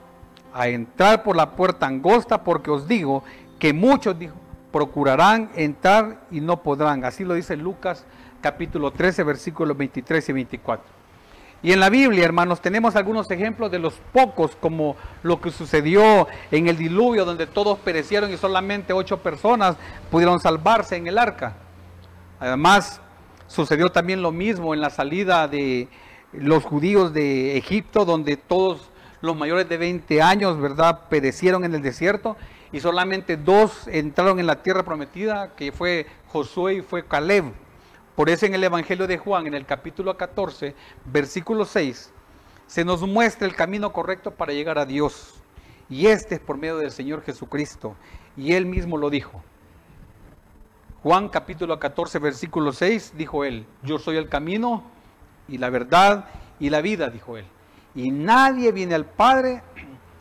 a 0.53 0.69
entrar 0.69 1.23
por 1.23 1.37
la 1.37 1.51
puerta 1.53 1.87
angosta 1.87 2.43
porque 2.43 2.71
os 2.71 2.89
digo 2.89 3.23
que 3.59 3.73
muchos, 3.73 4.19
dijo, 4.19 4.35
procurarán 4.73 5.51
entrar 5.55 6.21
y 6.31 6.41
no 6.41 6.63
podrán. 6.63 7.05
Así 7.05 7.25
lo 7.25 7.35
dice 7.35 7.57
Lucas 7.57 8.05
capítulo 8.41 8.91
13, 8.91 9.23
versículos 9.25 9.77
23 9.77 10.29
y 10.29 10.33
24. 10.33 10.99
Y 11.61 11.73
en 11.73 11.81
la 11.81 11.91
Biblia, 11.91 12.25
hermanos, 12.25 12.61
tenemos 12.61 12.95
algunos 12.95 13.29
ejemplos 13.33 13.71
de 13.71 13.81
los 13.81 13.95
pocos, 14.13 14.55
como 14.61 14.95
lo 15.25 15.41
que 15.41 15.51
sucedió 15.51 16.29
en 16.53 16.69
el 16.69 16.77
diluvio, 16.77 17.25
donde 17.25 17.49
todos 17.49 17.81
perecieron 17.81 18.33
y 18.33 18.37
solamente 18.37 18.93
ocho 18.93 19.19
personas 19.19 19.77
pudieron 20.09 20.39
salvarse 20.39 20.97
en 20.97 21.09
el 21.09 21.19
arca. 21.19 21.55
Además, 22.39 23.01
Sucedió 23.49 23.91
también 23.91 24.23
lo 24.23 24.31
mismo 24.31 24.75
en 24.75 24.81
la 24.81 24.91
salida 24.91 25.49
de 25.49 25.89
los 26.33 26.65
judíos 26.65 27.13
de 27.13 27.57
Egipto, 27.57 28.05
donde 28.05 28.37
todos 28.37 28.91
los 29.21 29.37
mayores 29.37 29.69
de 29.69 29.79
20 29.79 30.23
años, 30.23 30.61
¿verdad?, 30.61 31.09
perecieron 31.09 31.65
en 31.65 31.75
el 31.75 31.83
desierto 31.83 32.37
y 32.71 32.81
solamente 32.81 33.37
dos 33.37 33.89
entraron 33.89 34.39
en 34.39 34.47
la 34.47 34.63
tierra 34.63 34.85
prometida, 34.85 35.55
que 35.57 35.73
fue 35.73 36.07
Josué 36.29 36.75
y 36.75 36.83
fue 36.83 37.05
Caleb. 37.07 37.47
Por 38.15 38.29
eso 38.29 38.47
en 38.47 38.55
el 38.55 38.65
Evangelio 38.65 39.07
de 39.07 39.17
Juan, 39.17 39.47
en 39.47 39.55
el 39.55 39.65
capítulo 39.65 40.17
14, 40.17 40.75
versículo 41.07 41.65
6, 41.65 42.13
se 42.67 42.85
nos 42.85 43.01
muestra 43.03 43.47
el 43.47 43.55
camino 43.55 43.93
correcto 43.93 44.33
para 44.33 44.53
llegar 44.53 44.79
a 44.79 44.85
Dios. 44.85 45.41
Y 45.89 46.07
este 46.07 46.35
es 46.35 46.41
por 46.41 46.59
medio 46.59 46.77
del 46.77 46.91
Señor 46.91 47.23
Jesucristo. 47.23 47.97
Y 48.37 48.53
Él 48.53 48.67
mismo 48.67 48.99
lo 48.99 49.09
dijo. 49.09 49.43
Juan 51.03 51.29
capítulo 51.29 51.79
14, 51.79 52.19
versículo 52.19 52.73
6, 52.73 53.15
dijo 53.17 53.45
él, 53.45 53.67
yo 53.83 53.99
soy 53.99 54.17
el 54.17 54.29
camino 54.29 54.83
y 55.47 55.59
la 55.59 55.71
verdad 55.71 56.27
y 56.59 56.71
la 56.71 56.81
vida, 56.81 57.09
dijo 57.09 57.37
él. 57.37 57.47
Y 57.95 58.11
nadie 58.11 58.73
viene 58.73 58.95
al 58.95 59.05
Padre 59.05 59.63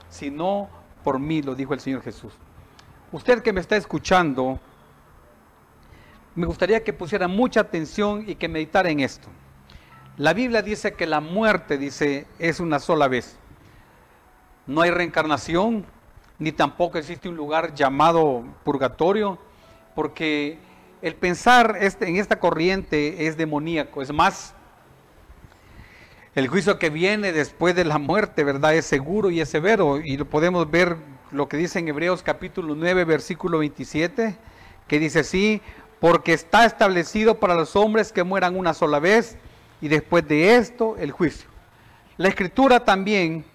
sino 0.09 0.69
por 1.03 1.19
mí, 1.19 1.41
lo 1.41 1.55
dijo 1.55 1.73
el 1.73 1.79
Señor 1.79 2.01
Jesús. 2.01 2.33
Usted 3.11 3.41
que 3.41 3.53
me 3.53 3.61
está 3.61 3.75
escuchando, 3.75 4.59
me 6.35 6.45
gustaría 6.45 6.83
que 6.83 6.93
pusiera 6.93 7.27
mucha 7.27 7.61
atención 7.61 8.25
y 8.27 8.35
que 8.35 8.47
meditara 8.47 8.89
en 8.89 8.99
esto. 8.99 9.27
La 10.17 10.33
Biblia 10.33 10.61
dice 10.61 10.93
que 10.93 11.05
la 11.05 11.21
muerte, 11.21 11.77
dice, 11.77 12.27
es 12.39 12.59
una 12.59 12.79
sola 12.79 13.07
vez. 13.07 13.37
No 14.65 14.81
hay 14.81 14.91
reencarnación, 14.91 15.85
ni 16.39 16.51
tampoco 16.51 16.97
existe 16.97 17.29
un 17.29 17.35
lugar 17.35 17.73
llamado 17.73 18.43
purgatorio, 18.63 19.37
porque 19.95 20.59
el 21.01 21.15
pensar 21.15 21.77
este, 21.79 22.07
en 22.07 22.17
esta 22.17 22.39
corriente 22.39 23.27
es 23.27 23.37
demoníaco. 23.37 24.01
Es 24.01 24.11
más, 24.11 24.53
el 26.35 26.47
juicio 26.47 26.79
que 26.79 26.89
viene 26.89 27.31
después 27.31 27.75
de 27.75 27.85
la 27.85 27.97
muerte, 27.97 28.43
¿verdad? 28.43 28.75
Es 28.75 28.85
seguro 28.85 29.29
y 29.29 29.41
es 29.41 29.49
severo. 29.49 29.99
Y 29.99 30.17
lo 30.17 30.25
podemos 30.25 30.69
ver 30.69 30.97
lo 31.31 31.47
que 31.47 31.57
dice 31.57 31.79
en 31.79 31.87
Hebreos 31.87 32.23
capítulo 32.23 32.75
9, 32.75 33.05
versículo 33.05 33.59
27, 33.59 34.37
que 34.87 34.99
dice 34.99 35.19
así, 35.19 35.61
porque 35.99 36.33
está 36.33 36.65
establecido 36.65 37.39
para 37.39 37.55
los 37.55 37.75
hombres 37.75 38.11
que 38.11 38.23
mueran 38.23 38.55
una 38.55 38.73
sola 38.73 38.99
vez 38.99 39.37
y 39.81 39.87
después 39.87 40.27
de 40.27 40.55
esto 40.57 40.95
el 40.97 41.11
juicio. 41.11 41.49
La 42.17 42.29
escritura 42.29 42.83
también 42.85 43.45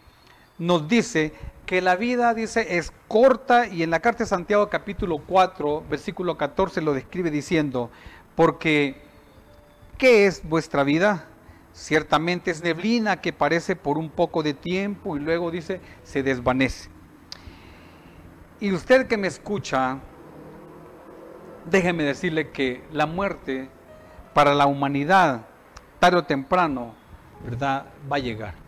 nos 0.59 0.87
dice 0.89 1.33
que 1.73 1.81
la 1.81 1.97
vida, 1.97 2.35
dice, 2.35 2.77
es 2.77 2.93
corta 3.09 3.67
y 3.67 3.83
en 3.83 3.89
la 3.89 4.01
carta 4.01 4.25
de 4.25 4.29
Santiago 4.29 4.69
capítulo 4.69 5.23
4, 5.27 5.85
versículo 5.89 6.37
14 6.37 6.83
lo 6.83 6.93
describe 6.93 7.31
diciendo, 7.31 7.91
porque 8.35 9.01
¿qué 9.97 10.27
es 10.27 10.47
vuestra 10.47 10.85
vida? 10.85 11.25
Ciertamente 11.73 12.51
es 12.51 12.63
neblina 12.63 13.23
que 13.23 13.33
parece 13.33 13.75
por 13.75 13.97
un 13.97 14.11
poco 14.11 14.43
de 14.43 14.53
tiempo 14.53 15.17
y 15.17 15.21
luego 15.21 15.51
dice, 15.51 15.81
se 16.05 16.23
desvanece. 16.23 16.91
Y 18.61 18.71
usted 18.73 19.07
que 19.07 19.17
me 19.17 19.29
escucha, 19.29 19.99
déjeme 21.71 22.03
decirle 22.03 22.51
que 22.51 22.85
la 22.93 23.07
muerte 23.07 23.71
para 24.35 24.55
la 24.55 24.67
humanidad, 24.67 25.47
tarde 26.01 26.19
o 26.19 26.25
temprano, 26.25 26.93
¿verdad? 27.43 27.87
Va 28.13 28.17
a 28.17 28.19
llegar. 28.19 28.62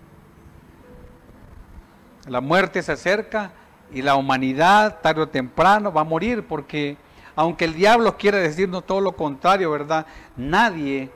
La 2.28 2.40
muerte 2.40 2.82
se 2.82 2.92
acerca 2.92 3.52
y 3.92 4.02
la 4.02 4.16
humanidad 4.16 5.00
tarde 5.02 5.22
o 5.22 5.28
temprano 5.28 5.92
va 5.92 6.00
a 6.02 6.04
morir 6.04 6.44
porque 6.46 6.96
aunque 7.36 7.64
el 7.64 7.74
diablo 7.74 8.16
quiera 8.16 8.38
decirnos 8.38 8.86
todo 8.86 9.00
lo 9.00 9.12
contrario, 9.12 9.70
¿verdad? 9.70 10.06
Nadie, 10.36 11.10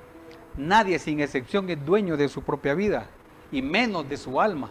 nadie 0.56 0.98
sin 0.98 1.20
excepción 1.20 1.70
es 1.70 1.84
dueño 1.84 2.16
de 2.16 2.28
su 2.28 2.42
propia 2.42 2.74
vida 2.74 3.06
y 3.50 3.62
menos 3.62 4.08
de 4.08 4.16
su 4.16 4.40
alma. 4.40 4.70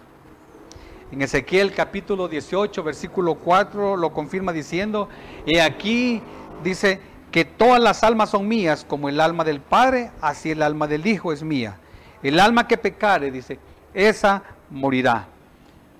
En 1.11 1.21
Ezequiel 1.21 1.73
capítulo 1.73 2.27
18, 2.27 2.83
versículo 2.83 3.35
4 3.35 3.95
lo 3.95 4.13
confirma 4.13 4.51
diciendo, 4.51 5.07
y 5.45 5.57
aquí 5.57 6.21
dice 6.63 6.99
que 7.31 7.45
todas 7.45 7.81
las 7.81 8.03
almas 8.03 8.29
son 8.29 8.47
mías, 8.47 8.85
como 8.87 9.07
el 9.09 9.21
alma 9.21 9.43
del 9.43 9.61
Padre, 9.61 10.11
así 10.21 10.51
el 10.51 10.61
alma 10.61 10.85
del 10.85 11.07
Hijo 11.07 11.31
es 11.31 11.43
mía. 11.43 11.77
El 12.21 12.39
alma 12.39 12.67
que 12.67 12.77
pecare, 12.77 13.31
dice, 13.31 13.57
esa 13.93 14.43
morirá. 14.69 15.27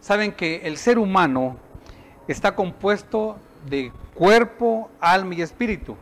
Saben 0.02 0.32
que 0.32 0.62
el 0.64 0.78
ser 0.78 1.00
humano 1.00 1.58
está 2.28 2.56
compuesto 2.56 3.38
de 3.70 3.92
cuerpo, 4.14 4.90
alma 5.00 5.36
y 5.36 5.42
espíritu. 5.42 5.96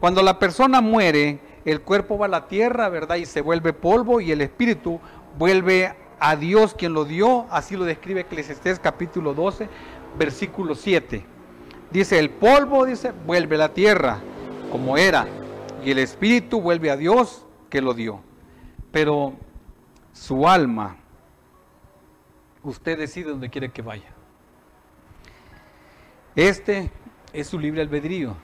Cuando 0.00 0.22
la 0.22 0.38
persona 0.38 0.80
muere, 0.80 1.38
el 1.64 1.80
cuerpo 1.80 2.18
va 2.18 2.26
a 2.26 2.28
la 2.28 2.48
tierra, 2.48 2.88
¿verdad? 2.88 3.16
Y 3.16 3.26
se 3.26 3.40
vuelve 3.40 3.72
polvo 3.72 4.20
y 4.20 4.30
el 4.30 4.40
espíritu 4.40 5.00
vuelve 5.38 5.94
a 6.20 6.36
Dios 6.36 6.74
quien 6.74 6.92
lo 6.92 7.04
dio. 7.04 7.46
Así 7.50 7.76
lo 7.76 7.84
describe 7.84 8.20
Eclesiastés 8.20 8.78
capítulo 8.78 9.34
12, 9.34 9.68
versículo 10.18 10.74
7. 10.74 11.24
Dice, 11.90 12.18
el 12.18 12.30
polvo, 12.30 12.84
dice, 12.84 13.12
vuelve 13.26 13.56
a 13.56 13.58
la 13.58 13.74
tierra 13.74 14.18
como 14.70 14.96
era. 14.96 15.26
Y 15.84 15.90
el 15.90 15.98
espíritu 15.98 16.60
vuelve 16.60 16.90
a 16.90 16.96
Dios 16.96 17.46
que 17.70 17.80
lo 17.80 17.94
dio. 17.94 18.20
Pero 18.92 19.34
su 20.12 20.48
alma 20.48 20.96
usted 22.66 22.98
decide 22.98 23.30
dónde 23.30 23.48
quiere 23.48 23.70
que 23.70 23.80
vaya. 23.80 24.08
Este 26.34 26.90
es 27.32 27.46
su 27.46 27.58
libre 27.58 27.80
albedrío, 27.80 28.36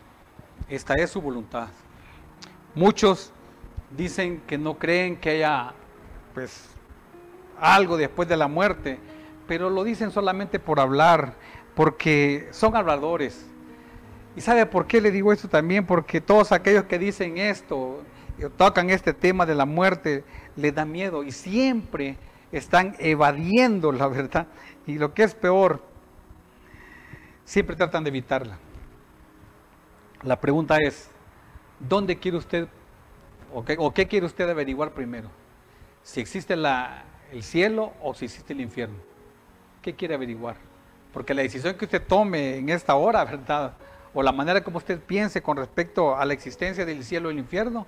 esta 0.68 0.94
es 0.94 1.10
su 1.10 1.20
voluntad. 1.20 1.68
Muchos 2.74 3.32
dicen 3.90 4.40
que 4.46 4.56
no 4.56 4.78
creen 4.78 5.16
que 5.16 5.30
haya 5.30 5.74
pues 6.32 6.70
algo 7.60 7.96
después 7.96 8.28
de 8.28 8.36
la 8.36 8.48
muerte, 8.48 8.98
pero 9.46 9.68
lo 9.68 9.84
dicen 9.84 10.10
solamente 10.10 10.58
por 10.58 10.80
hablar, 10.80 11.34
porque 11.74 12.48
son 12.52 12.76
habladores. 12.76 13.44
¿Y 14.36 14.40
sabe 14.40 14.64
por 14.64 14.86
qué 14.86 15.00
le 15.00 15.10
digo 15.10 15.32
esto 15.32 15.48
también? 15.48 15.84
Porque 15.84 16.20
todos 16.20 16.52
aquellos 16.52 16.84
que 16.84 16.98
dicen 16.98 17.36
esto, 17.36 18.02
tocan 18.56 18.88
este 18.88 19.12
tema 19.12 19.44
de 19.44 19.54
la 19.54 19.66
muerte, 19.66 20.24
les 20.56 20.74
da 20.74 20.84
miedo 20.84 21.22
y 21.24 21.32
siempre 21.32 22.16
están 22.52 22.94
evadiendo 22.98 23.90
la 23.90 24.06
verdad. 24.06 24.46
Y 24.86 24.98
lo 24.98 25.14
que 25.14 25.24
es 25.24 25.34
peor, 25.34 25.82
siempre 27.44 27.76
tratan 27.76 28.04
de 28.04 28.10
evitarla. 28.10 28.58
La 30.22 30.40
pregunta 30.40 30.78
es, 30.78 31.10
¿dónde 31.80 32.18
quiere 32.18 32.36
usted 32.36 32.68
o 33.52 33.92
qué, 33.92 34.06
quiere 34.06 34.26
usted 34.26 34.48
averiguar 34.48 34.92
primero? 34.92 35.28
Si 36.02 36.20
existe 36.20 36.54
el 36.54 37.42
cielo 37.42 37.92
o 38.02 38.14
si 38.14 38.26
existe 38.26 38.52
el 38.52 38.60
infierno. 38.60 38.96
¿Qué 39.80 39.94
quiere 39.94 40.14
averiguar? 40.14 40.56
Porque 41.12 41.34
la 41.34 41.42
decisión 41.42 41.74
que 41.74 41.86
usted 41.86 42.02
tome 42.06 42.56
en 42.56 42.68
esta 42.68 42.94
hora, 42.94 43.24
¿verdad? 43.24 43.74
O 44.14 44.22
la 44.22 44.32
manera 44.32 44.62
como 44.62 44.78
usted 44.78 45.00
piense 45.00 45.42
con 45.42 45.56
respecto 45.56 46.16
a 46.16 46.24
la 46.24 46.34
existencia 46.34 46.84
del 46.84 47.02
cielo 47.02 47.30
y 47.30 47.34
el 47.34 47.40
infierno, 47.40 47.86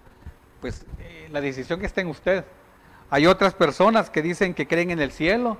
pues 0.60 0.84
eh, 0.98 1.28
la 1.30 1.40
decisión 1.40 1.78
que 1.78 1.86
está 1.86 2.00
en 2.00 2.08
usted. 2.08 2.44
Hay 3.14 3.28
otras 3.28 3.54
personas 3.54 4.10
que 4.10 4.22
dicen 4.22 4.54
que 4.54 4.66
creen 4.66 4.90
en 4.90 4.98
el 4.98 5.12
cielo, 5.12 5.56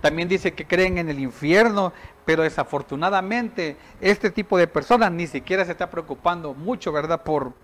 también 0.00 0.28
dice 0.28 0.52
que 0.52 0.68
creen 0.68 0.98
en 0.98 1.08
el 1.08 1.18
infierno, 1.18 1.92
pero 2.24 2.44
desafortunadamente 2.44 3.76
este 4.00 4.30
tipo 4.30 4.56
de 4.56 4.68
personas 4.68 5.10
ni 5.10 5.26
siquiera 5.26 5.64
se 5.64 5.72
está 5.72 5.90
preocupando 5.90 6.54
mucho, 6.54 6.92
¿verdad? 6.92 7.24
Por 7.24 7.54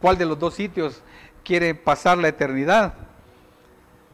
cuál 0.00 0.16
de 0.16 0.26
los 0.26 0.38
dos 0.38 0.54
sitios 0.54 1.02
quiere 1.42 1.74
pasar 1.74 2.18
la 2.18 2.28
eternidad. 2.28 2.94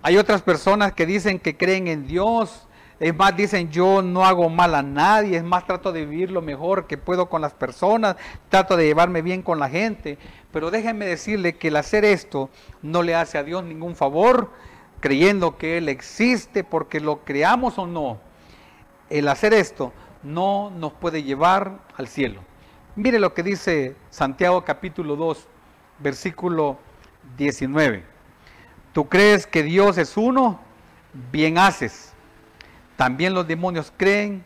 Hay 0.01 0.17
otras 0.17 0.41
personas 0.41 0.95
que 0.95 1.05
dicen 1.05 1.41
que 1.41 1.59
creen 1.59 1.87
en 1.87 2.07
Dios, 2.07 2.68
es 3.01 3.17
más, 3.17 3.37
dicen 3.37 3.71
yo 3.71 4.03
no 4.03 4.25
hago 4.25 4.49
mal 4.49 4.75
a 4.75 4.83
nadie, 4.83 5.37
es 5.37 5.45
más, 5.45 5.67
trato 5.67 5.93
de 5.93 6.05
vivir 6.05 6.31
lo 6.31 6.43
mejor 6.43 6.87
que 6.87 6.99
puedo 6.99 7.29
con 7.29 7.41
las 7.41 7.53
personas, 7.53 8.17
trato 8.49 8.77
de 8.77 8.87
llevarme 8.87 9.23
bien 9.23 9.43
con 9.43 9.61
la 9.61 9.69
gente, 9.69 10.19
pero 10.53 10.71
déjenme 10.71 11.07
decirle 11.07 11.57
que 11.57 11.69
el 11.69 11.77
hacer 11.77 12.05
esto 12.05 12.51
no 12.83 13.03
le 13.03 13.15
hace 13.15 13.39
a 13.39 13.45
Dios 13.45 13.63
ningún 13.63 13.95
favor, 13.95 14.51
creyendo 15.01 15.57
que 15.59 15.79
Él 15.79 15.89
existe 15.89 16.65
porque 16.65 16.99
lo 16.99 17.25
creamos 17.25 17.79
o 17.79 17.87
no. 17.87 18.19
El 19.11 19.29
hacer 19.29 19.55
esto 19.55 19.93
no 20.23 20.71
nos 20.71 20.93
puede 20.93 21.23
llevar 21.23 21.79
al 21.97 22.09
cielo. 22.09 22.41
Mire 22.97 23.21
lo 23.21 23.33
que 23.33 23.45
dice 23.45 23.95
Santiago 24.11 24.65
capítulo 24.65 25.15
2, 25.15 25.47
versículo 26.01 26.79
19. 27.37 28.05
¿Tú 28.93 29.09
crees 29.09 29.47
que 29.47 29.63
Dios 29.63 29.99
es 29.99 30.17
uno? 30.17 30.59
Bien 31.31 31.59
haces. 31.59 32.08
También 32.99 33.33
los 33.33 33.47
demonios 33.47 33.93
creen 33.97 34.43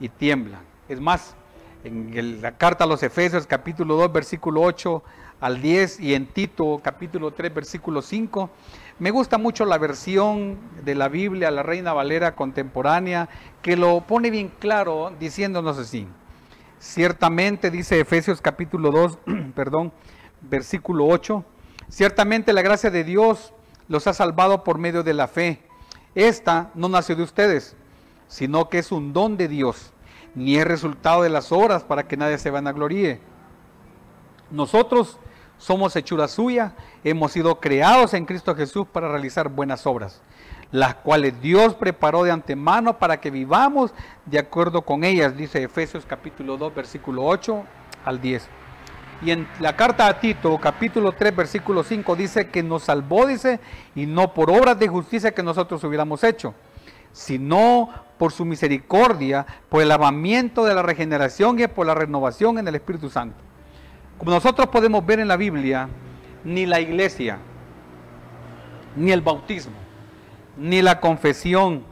y 0.00 0.08
tiemblan. 0.08 0.62
Es 0.88 1.00
más, 1.00 1.36
en 1.84 2.42
la 2.42 2.58
carta 2.58 2.82
a 2.82 2.86
los 2.88 3.04
Efesios 3.04 3.46
capítulo 3.46 3.94
2, 3.94 4.12
versículo 4.12 4.62
8 4.62 5.00
al 5.40 5.62
10 5.62 6.00
y 6.00 6.14
en 6.14 6.26
Tito 6.26 6.80
capítulo 6.82 7.30
3, 7.30 7.54
versículo 7.54 8.02
5. 8.02 8.50
Me 8.98 9.12
gusta 9.12 9.38
mucho 9.38 9.64
la 9.64 9.78
versión 9.78 10.58
de 10.84 10.96
la 10.96 11.06
Biblia, 11.06 11.52
la 11.52 11.62
Reina 11.62 11.92
Valera 11.92 12.34
contemporánea, 12.34 13.28
que 13.62 13.76
lo 13.76 14.00
pone 14.00 14.28
bien 14.28 14.50
claro 14.58 15.12
diciéndonos 15.20 15.78
así. 15.78 16.08
Ciertamente, 16.80 17.70
dice 17.70 18.00
Efesios 18.00 18.40
capítulo 18.40 18.90
2, 18.90 19.18
perdón, 19.54 19.92
versículo 20.40 21.06
8, 21.06 21.44
ciertamente 21.88 22.52
la 22.52 22.62
gracia 22.62 22.90
de 22.90 23.04
Dios 23.04 23.54
los 23.86 24.08
ha 24.08 24.14
salvado 24.14 24.64
por 24.64 24.78
medio 24.78 25.04
de 25.04 25.14
la 25.14 25.28
fe. 25.28 25.62
Esta 26.16 26.72
no 26.74 26.88
nació 26.88 27.14
de 27.14 27.22
ustedes, 27.22 27.76
sino 28.28 28.68
que 28.68 28.78
es 28.78 28.92
un 28.92 29.12
don 29.12 29.36
de 29.36 29.48
Dios, 29.48 29.92
ni 30.34 30.56
es 30.56 30.66
resultado 30.66 31.22
de 31.22 31.30
las 31.30 31.52
obras 31.52 31.84
para 31.84 32.06
que 32.06 32.16
nadie 32.16 32.38
se 32.38 32.50
vanagloríe. 32.50 33.20
Nosotros 34.50 35.18
somos 35.58 35.96
hechura 35.96 36.28
suya, 36.28 36.74
hemos 37.04 37.32
sido 37.32 37.60
creados 37.60 38.14
en 38.14 38.26
Cristo 38.26 38.54
Jesús 38.54 38.86
para 38.92 39.08
realizar 39.08 39.48
buenas 39.48 39.86
obras, 39.86 40.20
las 40.72 40.96
cuales 40.96 41.40
Dios 41.40 41.74
preparó 41.74 42.24
de 42.24 42.32
antemano 42.32 42.98
para 42.98 43.20
que 43.20 43.30
vivamos 43.30 43.92
de 44.26 44.38
acuerdo 44.38 44.82
con 44.82 45.04
ellas, 45.04 45.36
dice 45.36 45.62
Efesios 45.62 46.04
capítulo 46.06 46.56
2, 46.56 46.74
versículo 46.74 47.24
8 47.24 47.64
al 48.04 48.20
10. 48.20 48.48
Y 49.22 49.30
en 49.30 49.48
la 49.60 49.74
carta 49.74 50.06
a 50.06 50.20
Tito, 50.20 50.58
capítulo 50.58 51.12
3, 51.12 51.34
versículo 51.34 51.82
5, 51.82 52.16
dice 52.16 52.48
que 52.48 52.62
nos 52.62 52.82
salvó, 52.84 53.26
dice, 53.26 53.60
y 53.94 54.06
no 54.06 54.34
por 54.34 54.50
obras 54.50 54.78
de 54.78 54.88
justicia 54.88 55.32
que 55.32 55.42
nosotros 55.42 55.82
hubiéramos 55.84 56.22
hecho, 56.24 56.52
sino 57.14 57.90
por 58.18 58.32
su 58.32 58.44
misericordia, 58.44 59.46
por 59.68 59.80
el 59.80 59.88
lavamiento 59.88 60.64
de 60.64 60.74
la 60.74 60.82
regeneración 60.82 61.58
y 61.60 61.66
por 61.68 61.86
la 61.86 61.94
renovación 61.94 62.58
en 62.58 62.66
el 62.66 62.74
Espíritu 62.74 63.08
Santo. 63.08 63.36
Como 64.18 64.32
nosotros 64.32 64.68
podemos 64.68 65.06
ver 65.06 65.20
en 65.20 65.28
la 65.28 65.36
Biblia, 65.36 65.88
ni 66.44 66.66
la 66.66 66.80
iglesia, 66.80 67.38
ni 68.96 69.12
el 69.12 69.20
bautismo, 69.20 69.74
ni 70.56 70.82
la 70.82 71.00
confesión, 71.00 71.84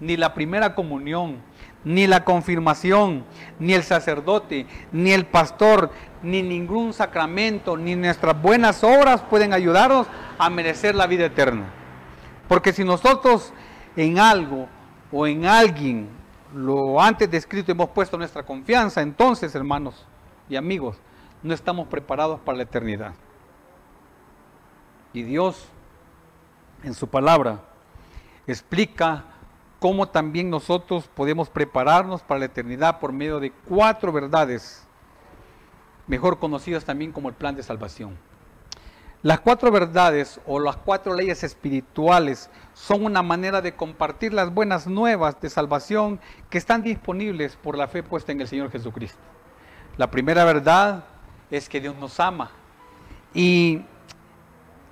ni 0.00 0.16
la 0.16 0.34
primera 0.34 0.74
comunión, 0.74 1.38
ni 1.84 2.08
la 2.08 2.24
confirmación, 2.24 3.24
ni 3.60 3.74
el 3.74 3.84
sacerdote, 3.84 4.66
ni 4.90 5.12
el 5.12 5.24
pastor, 5.24 5.90
ni 6.22 6.42
ningún 6.42 6.92
sacramento, 6.92 7.76
ni 7.76 7.94
nuestras 7.94 8.40
buenas 8.40 8.82
obras 8.82 9.20
pueden 9.22 9.52
ayudarnos 9.52 10.08
a 10.38 10.50
merecer 10.50 10.96
la 10.96 11.06
vida 11.06 11.26
eterna. 11.26 11.66
Porque 12.48 12.72
si 12.72 12.82
nosotros 12.82 13.52
en 13.96 14.18
algo 14.18 14.68
o 15.12 15.26
en 15.26 15.44
alguien, 15.46 16.08
lo 16.54 17.00
antes 17.00 17.30
descrito, 17.30 17.72
hemos 17.72 17.90
puesto 17.90 18.16
nuestra 18.16 18.42
confianza, 18.42 19.02
entonces, 19.02 19.54
hermanos 19.54 20.06
y 20.48 20.56
amigos, 20.56 20.96
no 21.42 21.54
estamos 21.54 21.88
preparados 21.88 22.40
para 22.40 22.56
la 22.56 22.64
eternidad. 22.64 23.14
Y 25.12 25.22
Dios, 25.22 25.68
en 26.82 26.94
su 26.94 27.08
palabra, 27.08 27.60
explica 28.46 29.24
cómo 29.78 30.08
también 30.08 30.50
nosotros 30.50 31.08
podemos 31.08 31.48
prepararnos 31.48 32.22
para 32.22 32.40
la 32.40 32.46
eternidad 32.46 32.98
por 33.00 33.12
medio 33.12 33.38
de 33.38 33.50
cuatro 33.50 34.12
verdades 34.12 34.86
mejor 36.06 36.38
conocidas 36.38 36.84
también 36.84 37.12
como 37.12 37.28
el 37.28 37.34
plan 37.34 37.54
de 37.54 37.62
salvación. 37.62 38.16
Las 39.24 39.40
cuatro 39.40 39.70
verdades 39.70 40.38
o 40.46 40.60
las 40.60 40.76
cuatro 40.76 41.14
leyes 41.14 41.44
espirituales 41.44 42.50
son 42.74 43.06
una 43.06 43.22
manera 43.22 43.62
de 43.62 43.74
compartir 43.74 44.34
las 44.34 44.52
buenas 44.52 44.86
nuevas 44.86 45.40
de 45.40 45.48
salvación 45.48 46.20
que 46.50 46.58
están 46.58 46.82
disponibles 46.82 47.56
por 47.56 47.78
la 47.78 47.88
fe 47.88 48.02
puesta 48.02 48.32
en 48.32 48.42
el 48.42 48.48
Señor 48.48 48.70
Jesucristo. 48.70 49.22
La 49.96 50.10
primera 50.10 50.44
verdad 50.44 51.04
es 51.50 51.70
que 51.70 51.80
Dios 51.80 51.96
nos 51.96 52.20
ama. 52.20 52.50
Y 53.32 53.80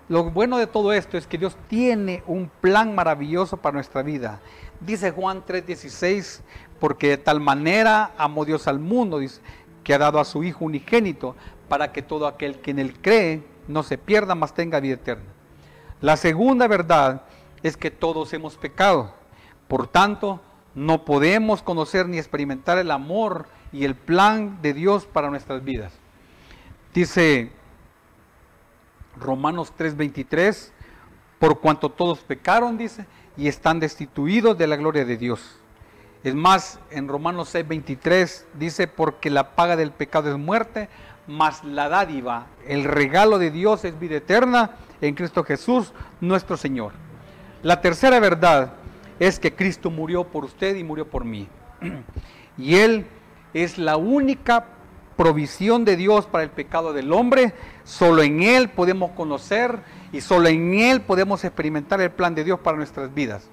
lo 0.08 0.30
bueno 0.30 0.56
de 0.56 0.66
todo 0.66 0.94
esto 0.94 1.18
es 1.18 1.26
que 1.26 1.36
Dios 1.36 1.54
tiene 1.68 2.22
un 2.26 2.50
plan 2.62 2.94
maravilloso 2.94 3.58
para 3.58 3.74
nuestra 3.74 4.02
vida. 4.02 4.40
Dice 4.80 5.10
Juan 5.10 5.44
3:16, 5.44 6.40
porque 6.80 7.08
de 7.08 7.18
tal 7.18 7.40
manera 7.40 8.12
amó 8.16 8.46
Dios 8.46 8.66
al 8.66 8.78
mundo, 8.78 9.18
dice, 9.18 9.42
que 9.84 9.92
ha 9.92 9.98
dado 9.98 10.18
a 10.18 10.24
su 10.24 10.42
Hijo 10.42 10.64
unigénito, 10.64 11.36
para 11.68 11.92
que 11.92 12.00
todo 12.00 12.26
aquel 12.26 12.60
que 12.60 12.70
en 12.70 12.78
él 12.78 12.98
cree 12.98 13.51
no 13.68 13.82
se 13.82 13.98
pierda, 13.98 14.34
mas 14.34 14.54
tenga 14.54 14.80
vida 14.80 14.94
eterna. 14.94 15.30
La 16.00 16.16
segunda 16.16 16.66
verdad 16.66 17.22
es 17.62 17.76
que 17.76 17.90
todos 17.90 18.32
hemos 18.32 18.56
pecado. 18.56 19.14
Por 19.68 19.86
tanto, 19.86 20.40
no 20.74 21.04
podemos 21.04 21.62
conocer 21.62 22.08
ni 22.08 22.18
experimentar 22.18 22.78
el 22.78 22.90
amor 22.90 23.46
y 23.72 23.84
el 23.84 23.94
plan 23.94 24.60
de 24.62 24.74
Dios 24.74 25.06
para 25.06 25.30
nuestras 25.30 25.64
vidas. 25.64 25.92
Dice 26.92 27.52
Romanos 29.16 29.72
3:23, 29.76 30.72
por 31.38 31.60
cuanto 31.60 31.90
todos 31.90 32.20
pecaron, 32.20 32.78
dice, 32.78 33.06
y 33.36 33.48
están 33.48 33.80
destituidos 33.80 34.58
de 34.58 34.66
la 34.66 34.76
gloria 34.76 35.04
de 35.04 35.16
Dios. 35.16 35.58
Es 36.24 36.34
más, 36.34 36.78
en 36.90 37.08
Romanos 37.08 37.54
6:23 37.54 38.44
dice, 38.54 38.86
porque 38.86 39.30
la 39.30 39.54
paga 39.54 39.76
del 39.76 39.90
pecado 39.90 40.30
es 40.30 40.38
muerte, 40.38 40.88
mas 41.32 41.64
la 41.64 41.88
dádiva, 41.88 42.46
el 42.66 42.84
regalo 42.84 43.38
de 43.38 43.50
Dios 43.50 43.84
es 43.84 43.98
vida 43.98 44.16
eterna 44.16 44.72
en 45.00 45.14
Cristo 45.14 45.44
Jesús, 45.44 45.92
nuestro 46.20 46.56
Señor. 46.56 46.92
La 47.62 47.80
tercera 47.80 48.20
verdad 48.20 48.74
es 49.18 49.38
que 49.38 49.54
Cristo 49.54 49.90
murió 49.90 50.24
por 50.24 50.44
usted 50.44 50.76
y 50.76 50.84
murió 50.84 51.08
por 51.08 51.24
mí. 51.24 51.48
Y 52.58 52.74
Él 52.74 53.06
es 53.54 53.78
la 53.78 53.96
única 53.96 54.66
provisión 55.16 55.86
de 55.86 55.96
Dios 55.96 56.26
para 56.26 56.44
el 56.44 56.50
pecado 56.50 56.92
del 56.92 57.10
hombre. 57.10 57.54
Solo 57.82 58.22
en 58.22 58.42
Él 58.42 58.68
podemos 58.68 59.12
conocer 59.12 59.80
y 60.12 60.20
solo 60.20 60.48
en 60.48 60.74
Él 60.74 61.00
podemos 61.00 61.44
experimentar 61.44 61.98
el 62.02 62.10
plan 62.10 62.34
de 62.34 62.44
Dios 62.44 62.60
para 62.60 62.76
nuestras 62.76 63.14
vidas. 63.14 63.48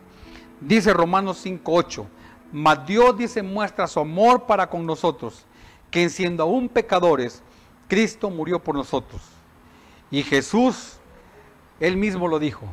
Dice 0.60 0.92
Romanos 0.92 1.46
5:8 1.46 2.06
mas 2.52 2.86
Dios 2.86 3.18
dice 3.18 3.44
muestra 3.44 3.88
su 3.88 4.00
amor 4.00 4.46
para 4.46 4.70
con 4.70 4.86
nosotros, 4.86 5.46
que 5.92 6.10
siendo 6.10 6.44
aún 6.44 6.68
pecadores, 6.68 7.44
Cristo 7.90 8.30
murió 8.30 8.60
por 8.60 8.76
nosotros. 8.76 9.22
Y 10.10 10.24
Jesús, 10.24 10.98
él 11.82 11.98
mismo 11.98 12.30
lo 12.30 12.40
dijo, 12.40 12.66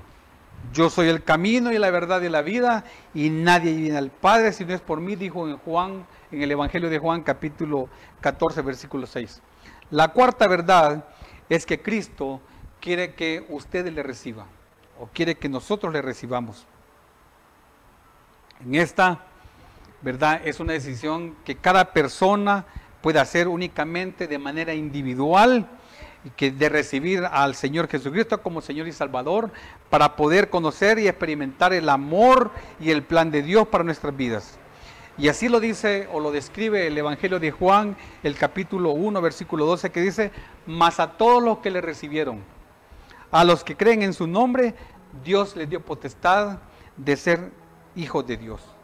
yo 0.72 0.88
soy 0.88 1.08
el 1.08 1.24
camino 1.24 1.72
y 1.72 1.78
la 1.78 1.90
verdad 1.90 2.22
y 2.22 2.28
la 2.28 2.42
vida, 2.42 2.84
y 3.14 3.30
nadie 3.30 3.72
viene 3.74 3.98
al 3.98 4.10
Padre 4.10 4.52
si 4.52 4.64
no 4.64 4.72
es 4.72 4.80
por 4.80 5.00
mí, 5.00 5.16
dijo 5.16 5.48
en 5.48 5.56
Juan, 5.58 6.06
en 6.30 6.42
el 6.42 6.52
Evangelio 6.52 6.88
de 6.88 6.98
Juan, 6.98 7.22
capítulo 7.22 7.88
14, 8.20 8.62
versículo 8.62 9.06
6. 9.06 9.42
La 9.90 10.08
cuarta 10.12 10.46
verdad 10.46 11.04
es 11.48 11.66
que 11.66 11.82
Cristo 11.82 12.40
quiere 12.80 13.14
que 13.14 13.44
ustedes 13.48 13.92
le 13.92 14.04
reciban, 14.04 14.46
o 15.00 15.06
quiere 15.06 15.34
que 15.34 15.48
nosotros 15.48 15.92
le 15.92 16.02
recibamos. 16.02 16.66
En 18.64 18.76
esta 18.76 19.26
¿verdad? 20.06 20.40
Es 20.44 20.60
una 20.60 20.72
decisión 20.72 21.34
que 21.44 21.56
cada 21.56 21.92
persona 21.92 22.64
puede 23.06 23.20
hacer 23.20 23.46
únicamente 23.46 24.26
de 24.26 24.36
manera 24.36 24.74
individual 24.74 25.68
que 26.34 26.50
de 26.50 26.68
recibir 26.68 27.24
al 27.24 27.54
Señor 27.54 27.86
Jesucristo 27.86 28.42
como 28.42 28.60
Señor 28.60 28.88
y 28.88 28.92
Salvador 28.92 29.52
para 29.90 30.16
poder 30.16 30.50
conocer 30.50 30.98
y 30.98 31.06
experimentar 31.06 31.72
el 31.72 31.88
amor 31.88 32.50
y 32.80 32.90
el 32.90 33.04
plan 33.04 33.30
de 33.30 33.42
Dios 33.42 33.68
para 33.68 33.84
nuestras 33.84 34.16
vidas. 34.16 34.58
Y 35.18 35.28
así 35.28 35.48
lo 35.48 35.60
dice 35.60 36.08
o 36.12 36.18
lo 36.18 36.32
describe 36.32 36.88
el 36.88 36.98
Evangelio 36.98 37.38
de 37.38 37.52
Juan, 37.52 37.96
el 38.24 38.34
capítulo 38.34 38.90
1, 38.90 39.22
versículo 39.22 39.66
12, 39.66 39.92
que 39.92 40.00
dice, 40.00 40.32
mas 40.66 40.98
a 40.98 41.12
todos 41.12 41.40
los 41.40 41.58
que 41.58 41.70
le 41.70 41.80
recibieron, 41.80 42.42
a 43.30 43.44
los 43.44 43.62
que 43.62 43.76
creen 43.76 44.02
en 44.02 44.14
su 44.14 44.26
nombre, 44.26 44.74
Dios 45.22 45.54
les 45.54 45.70
dio 45.70 45.80
potestad 45.80 46.58
de 46.96 47.16
ser 47.16 47.52
hijos 47.94 48.26
de 48.26 48.36
Dios. 48.36 48.75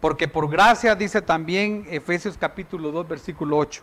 Porque 0.00 0.28
por 0.28 0.48
gracia, 0.48 0.94
dice 0.94 1.22
también 1.22 1.86
Efesios 1.90 2.36
capítulo 2.38 2.92
2, 2.92 3.08
versículo 3.08 3.56
8, 3.56 3.82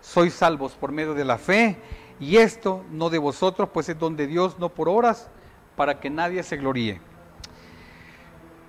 sois 0.00 0.32
salvos 0.32 0.72
por 0.72 0.90
medio 0.90 1.14
de 1.14 1.24
la 1.24 1.36
fe, 1.36 1.76
y 2.18 2.36
esto 2.36 2.84
no 2.90 3.10
de 3.10 3.18
vosotros, 3.18 3.68
pues 3.72 3.88
es 3.88 3.98
donde 3.98 4.26
Dios, 4.26 4.58
no 4.58 4.70
por 4.70 4.88
horas, 4.88 5.28
para 5.76 6.00
que 6.00 6.08
nadie 6.08 6.42
se 6.42 6.56
gloríe. 6.56 7.00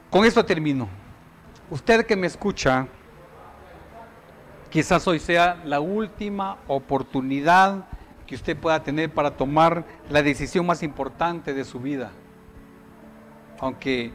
Con 0.09 0.25
esto 0.25 0.43
termino. 0.45 0.89
Usted 1.69 2.05
que 2.05 2.15
me 2.15 2.27
escucha, 2.27 2.87
quizás 4.69 5.07
hoy 5.07 5.19
sea 5.19 5.61
la 5.63 5.79
última 5.79 6.57
oportunidad 6.67 7.85
que 8.27 8.35
usted 8.35 8.57
pueda 8.57 8.83
tener 8.83 9.13
para 9.13 9.37
tomar 9.37 9.85
la 10.09 10.21
decisión 10.21 10.65
más 10.65 10.83
importante 10.83 11.53
de 11.53 11.63
su 11.63 11.79
vida. 11.79 12.11
Aunque 13.59 14.11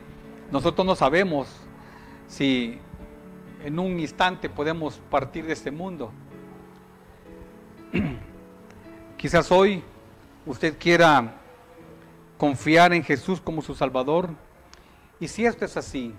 nosotros 0.50 0.86
no 0.86 0.94
sabemos 0.94 1.48
si 2.30 2.78
en 3.64 3.78
un 3.78 3.98
instante 3.98 4.48
podemos 4.48 5.00
partir 5.10 5.44
de 5.44 5.52
este 5.52 5.70
mundo. 5.70 6.12
Quizás 9.18 9.50
hoy 9.50 9.82
usted 10.46 10.78
quiera 10.78 11.34
confiar 12.38 12.92
en 12.94 13.02
Jesús 13.02 13.40
como 13.40 13.60
su 13.60 13.74
Salvador. 13.74 14.30
Y 15.18 15.28
si 15.28 15.44
esto 15.44 15.64
es 15.64 15.76
así, 15.76 16.14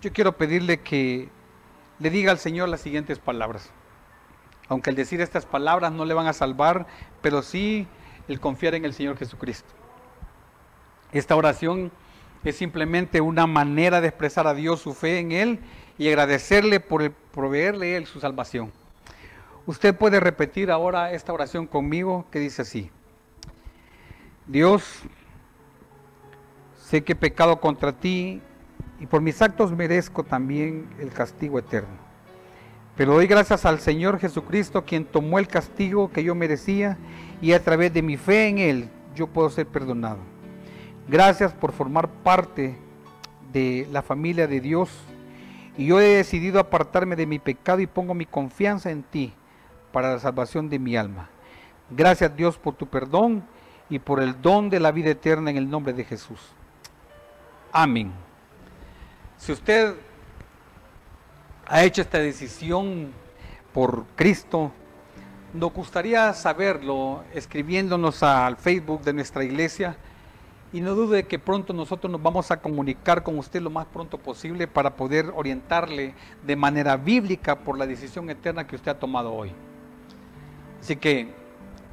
yo 0.00 0.12
quiero 0.12 0.36
pedirle 0.36 0.80
que 0.80 1.28
le 1.98 2.10
diga 2.10 2.30
al 2.30 2.38
Señor 2.38 2.68
las 2.68 2.80
siguientes 2.80 3.18
palabras. 3.18 3.70
Aunque 4.68 4.90
el 4.90 4.96
decir 4.96 5.20
estas 5.20 5.46
palabras 5.46 5.92
no 5.92 6.04
le 6.04 6.14
van 6.14 6.28
a 6.28 6.32
salvar, 6.32 6.86
pero 7.20 7.42
sí 7.42 7.88
el 8.28 8.38
confiar 8.38 8.76
en 8.76 8.84
el 8.84 8.94
Señor 8.94 9.18
Jesucristo. 9.18 9.68
Esta 11.12 11.34
oración 11.34 11.90
es 12.44 12.56
simplemente 12.56 13.20
una 13.20 13.46
manera 13.46 14.00
de 14.00 14.08
expresar 14.08 14.46
a 14.46 14.54
Dios 14.54 14.80
su 14.80 14.94
fe 14.94 15.18
en 15.18 15.32
Él 15.32 15.60
y 15.98 16.08
agradecerle 16.08 16.80
por 16.80 17.10
proveerle 17.10 17.96
Él 17.96 18.06
su 18.06 18.20
salvación. 18.20 18.72
Usted 19.66 19.94
puede 19.94 20.20
repetir 20.20 20.70
ahora 20.70 21.12
esta 21.12 21.32
oración 21.32 21.66
conmigo 21.66 22.26
que 22.30 22.38
dice 22.38 22.62
así. 22.62 22.90
Dios, 24.46 25.02
sé 26.76 27.04
que 27.04 27.12
he 27.12 27.16
pecado 27.16 27.60
contra 27.60 27.92
ti 27.92 28.40
y 28.98 29.06
por 29.06 29.20
mis 29.20 29.40
actos 29.42 29.72
merezco 29.72 30.24
también 30.24 30.88
el 30.98 31.10
castigo 31.10 31.58
eterno. 31.58 32.10
Pero 32.96 33.14
doy 33.14 33.26
gracias 33.26 33.64
al 33.64 33.80
Señor 33.80 34.18
Jesucristo, 34.18 34.84
quien 34.84 35.04
tomó 35.04 35.38
el 35.38 35.46
castigo 35.46 36.10
que 36.10 36.24
yo 36.24 36.34
merecía 36.34 36.98
y 37.40 37.52
a 37.52 37.62
través 37.62 37.92
de 37.92 38.02
mi 38.02 38.16
fe 38.16 38.48
en 38.48 38.58
Él 38.58 38.88
yo 39.14 39.26
puedo 39.26 39.50
ser 39.50 39.66
perdonado. 39.66 40.29
Gracias 41.10 41.52
por 41.52 41.72
formar 41.72 42.08
parte 42.08 42.76
de 43.52 43.88
la 43.90 44.00
familia 44.00 44.46
de 44.46 44.60
Dios 44.60 44.90
y 45.76 45.86
yo 45.86 46.00
he 46.00 46.04
decidido 46.04 46.60
apartarme 46.60 47.16
de 47.16 47.26
mi 47.26 47.40
pecado 47.40 47.80
y 47.80 47.88
pongo 47.88 48.14
mi 48.14 48.26
confianza 48.26 48.92
en 48.92 49.02
ti 49.02 49.32
para 49.92 50.12
la 50.12 50.20
salvación 50.20 50.68
de 50.68 50.78
mi 50.78 50.96
alma. 50.96 51.28
Gracias 51.90 52.36
Dios 52.36 52.58
por 52.58 52.76
tu 52.76 52.86
perdón 52.86 53.42
y 53.88 53.98
por 53.98 54.22
el 54.22 54.40
don 54.40 54.70
de 54.70 54.78
la 54.78 54.92
vida 54.92 55.10
eterna 55.10 55.50
en 55.50 55.56
el 55.56 55.68
nombre 55.68 55.92
de 55.92 56.04
Jesús. 56.04 56.38
Amén. 57.72 58.12
Si 59.36 59.50
usted 59.50 59.96
ha 61.66 61.82
hecho 61.82 62.02
esta 62.02 62.18
decisión 62.18 63.10
por 63.74 64.04
Cristo, 64.14 64.70
nos 65.54 65.72
gustaría 65.72 66.32
saberlo 66.34 67.24
escribiéndonos 67.34 68.22
al 68.22 68.56
Facebook 68.56 69.02
de 69.02 69.12
nuestra 69.12 69.42
iglesia 69.42 69.96
y 70.72 70.80
no 70.80 70.94
dude 70.94 71.26
que 71.26 71.38
pronto 71.38 71.72
nosotros 71.72 72.10
nos 72.10 72.22
vamos 72.22 72.50
a 72.50 72.60
comunicar 72.60 73.22
con 73.22 73.38
usted 73.38 73.60
lo 73.60 73.70
más 73.70 73.86
pronto 73.86 74.18
posible 74.18 74.68
para 74.68 74.94
poder 74.94 75.32
orientarle 75.34 76.14
de 76.46 76.56
manera 76.56 76.96
bíblica 76.96 77.58
por 77.58 77.76
la 77.76 77.86
decisión 77.86 78.30
eterna 78.30 78.66
que 78.66 78.76
usted 78.76 78.92
ha 78.92 78.98
tomado 78.98 79.32
hoy. 79.32 79.52
Así 80.80 80.96
que 80.96 81.32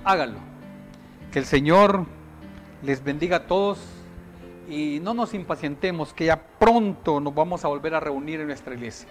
hágalo. 0.04 0.40
Que 1.32 1.40
el 1.40 1.46
Señor 1.46 2.06
les 2.84 3.04
bendiga 3.04 3.38
a 3.38 3.48
todos 3.48 3.80
y 4.70 5.00
no 5.02 5.14
nos 5.14 5.34
impacientemos, 5.34 6.14
que 6.14 6.26
ya 6.26 6.42
pronto 6.60 7.20
nos 7.20 7.34
vamos 7.34 7.66
a 7.66 7.68
volver 7.68 7.96
a 7.96 8.00
reunir 8.00 8.40
en 8.42 8.48
nuestra 8.48 8.74
iglesia. 8.74 9.10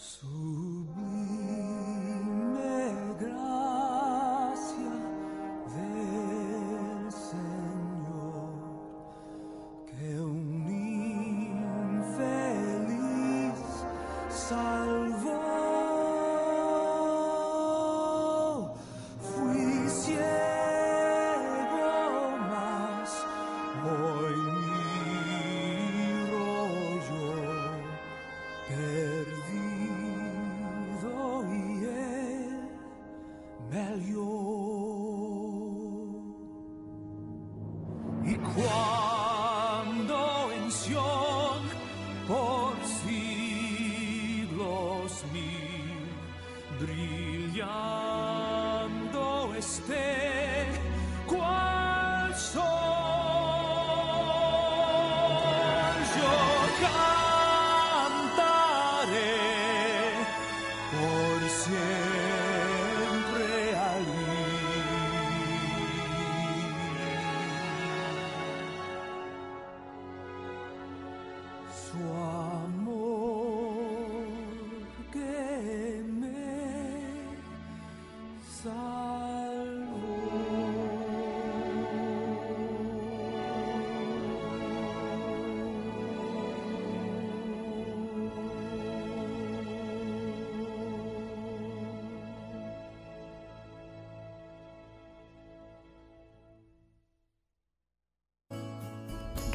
So 0.00 0.39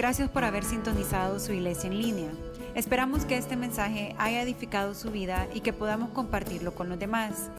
Gracias 0.05 0.29
por 0.29 0.43
haber 0.43 0.63
sintonizado 0.63 1.39
su 1.39 1.51
iglesia 1.51 1.89
en 1.89 1.97
línea. 1.97 2.29
Esperamos 2.75 3.25
que 3.25 3.37
este 3.37 3.55
mensaje 3.55 4.13
haya 4.19 4.43
edificado 4.43 4.93
su 4.93 5.09
vida 5.09 5.47
y 5.51 5.61
que 5.61 5.73
podamos 5.73 6.11
compartirlo 6.11 6.75
con 6.75 6.89
los 6.89 6.99
demás. 6.99 7.49